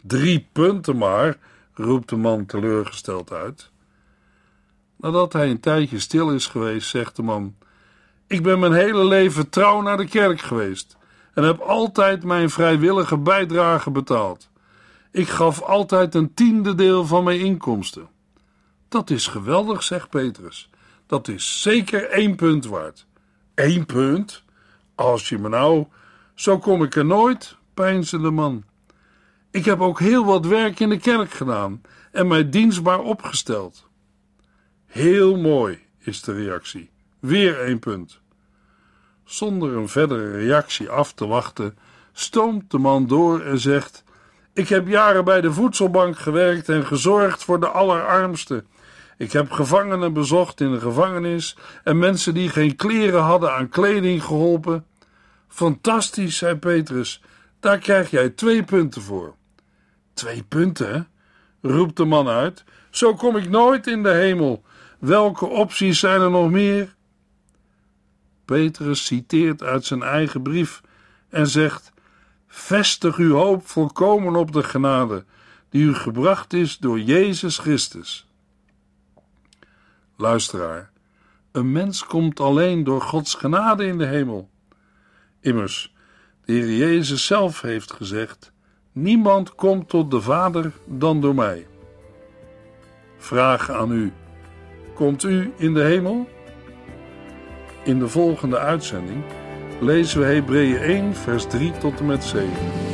Drie 0.00 0.48
punten 0.52 0.96
maar, 0.96 1.36
roept 1.74 2.08
de 2.08 2.16
man 2.16 2.46
teleurgesteld 2.46 3.32
uit. 3.32 3.70
Nadat 4.96 5.32
hij 5.32 5.50
een 5.50 5.60
tijdje 5.60 5.98
stil 5.98 6.30
is 6.30 6.46
geweest, 6.46 6.88
zegt 6.88 7.16
de 7.16 7.22
man: 7.22 7.54
Ik 8.26 8.42
ben 8.42 8.58
mijn 8.58 8.72
hele 8.72 9.04
leven 9.04 9.48
trouw 9.48 9.80
naar 9.80 9.96
de 9.96 10.08
kerk 10.08 10.40
geweest 10.40 10.96
en 11.34 11.42
heb 11.42 11.60
altijd 11.60 12.24
mijn 12.24 12.50
vrijwillige 12.50 13.18
bijdrage 13.18 13.90
betaald. 13.90 14.48
Ik 15.10 15.28
gaf 15.28 15.62
altijd 15.62 16.14
een 16.14 16.34
tiende 16.34 16.74
deel 16.74 17.06
van 17.06 17.24
mijn 17.24 17.40
inkomsten. 17.40 18.08
Dat 18.88 19.10
is 19.10 19.26
geweldig, 19.26 19.82
zegt 19.82 20.10
Petrus. 20.10 20.70
Dat 21.06 21.28
is 21.28 21.62
zeker 21.62 22.08
één 22.10 22.36
punt 22.36 22.66
waard. 22.66 23.06
Eén 23.54 23.86
punt? 23.86 24.42
Als 24.94 25.28
je 25.28 25.38
me 25.38 25.48
nou. 25.48 25.86
Zo 26.34 26.58
kom 26.58 26.82
ik 26.82 26.94
er 26.94 27.04
nooit, 27.04 27.56
peinsde 27.74 28.20
de 28.20 28.30
man. 28.30 28.64
Ik 29.50 29.64
heb 29.64 29.80
ook 29.80 30.00
heel 30.00 30.24
wat 30.24 30.46
werk 30.46 30.80
in 30.80 30.88
de 30.88 30.98
kerk 30.98 31.30
gedaan 31.30 31.82
en 32.12 32.26
mij 32.26 32.48
dienstbaar 32.48 33.00
opgesteld. 33.00 33.88
Heel 34.86 35.36
mooi, 35.36 35.78
is 35.98 36.22
de 36.22 36.32
reactie. 36.32 36.90
Weer 37.20 37.60
één 37.60 37.78
punt. 37.78 38.20
Zonder 39.24 39.76
een 39.76 39.88
verdere 39.88 40.30
reactie 40.30 40.88
af 40.88 41.12
te 41.12 41.26
wachten, 41.26 41.78
stoomt 42.12 42.70
de 42.70 42.78
man 42.78 43.06
door 43.06 43.40
en 43.40 43.58
zegt: 43.58 44.04
Ik 44.52 44.68
heb 44.68 44.88
jaren 44.88 45.24
bij 45.24 45.40
de 45.40 45.52
voedselbank 45.52 46.18
gewerkt 46.18 46.68
en 46.68 46.86
gezorgd 46.86 47.44
voor 47.44 47.60
de 47.60 47.68
allerarmsten. 47.68 48.66
Ik 49.16 49.32
heb 49.32 49.50
gevangenen 49.50 50.12
bezocht 50.12 50.60
in 50.60 50.72
de 50.72 50.80
gevangenis 50.80 51.56
en 51.84 51.98
mensen 51.98 52.34
die 52.34 52.48
geen 52.48 52.76
kleren 52.76 53.22
hadden 53.22 53.54
aan 53.54 53.68
kleding 53.68 54.22
geholpen. 54.22 54.86
Fantastisch, 55.48 56.36
zei 56.36 56.56
Petrus. 56.56 57.22
Daar 57.60 57.78
krijg 57.78 58.10
jij 58.10 58.28
twee 58.28 58.62
punten 58.62 59.02
voor. 59.02 59.34
Twee 60.14 60.42
punten? 60.42 61.08
roept 61.60 61.96
de 61.96 62.04
man 62.04 62.28
uit. 62.28 62.64
Zo 62.90 63.14
kom 63.14 63.36
ik 63.36 63.48
nooit 63.48 63.86
in 63.86 64.02
de 64.02 64.10
hemel. 64.10 64.64
Welke 64.98 65.46
opties 65.46 65.98
zijn 65.98 66.20
er 66.20 66.30
nog 66.30 66.50
meer? 66.50 66.94
Petrus 68.44 69.04
citeert 69.04 69.62
uit 69.62 69.84
zijn 69.84 70.02
eigen 70.02 70.42
brief 70.42 70.80
en 71.28 71.46
zegt: 71.46 71.92
Vestig 72.48 73.16
uw 73.16 73.34
hoop 73.34 73.68
volkomen 73.68 74.36
op 74.36 74.52
de 74.52 74.62
genade 74.62 75.24
die 75.70 75.82
u 75.82 75.94
gebracht 75.94 76.52
is 76.52 76.78
door 76.78 77.00
Jezus 77.00 77.58
Christus. 77.58 78.23
Luisteraar, 80.16 80.90
een 81.52 81.72
mens 81.72 82.04
komt 82.04 82.40
alleen 82.40 82.84
door 82.84 83.00
Gods 83.00 83.34
genade 83.34 83.86
in 83.86 83.98
de 83.98 84.06
hemel. 84.06 84.50
Immers, 85.40 85.94
de 86.44 86.52
Heer 86.52 86.76
Jezus 86.76 87.26
zelf 87.26 87.60
heeft 87.60 87.92
gezegd: 87.92 88.52
Niemand 88.92 89.54
komt 89.54 89.88
tot 89.88 90.10
de 90.10 90.20
Vader 90.20 90.72
dan 90.86 91.20
door 91.20 91.34
mij. 91.34 91.66
Vraag 93.18 93.70
aan 93.70 93.92
u: 93.92 94.12
Komt 94.94 95.22
u 95.22 95.52
in 95.56 95.74
de 95.74 95.82
hemel? 95.82 96.28
In 97.84 97.98
de 97.98 98.08
volgende 98.08 98.58
uitzending 98.58 99.24
lezen 99.80 100.20
we 100.20 100.26
Hebreeën 100.26 100.78
1, 100.78 101.14
vers 101.14 101.46
3 101.46 101.72
tot 101.78 101.98
en 101.98 102.06
met 102.06 102.24
7. 102.24 102.93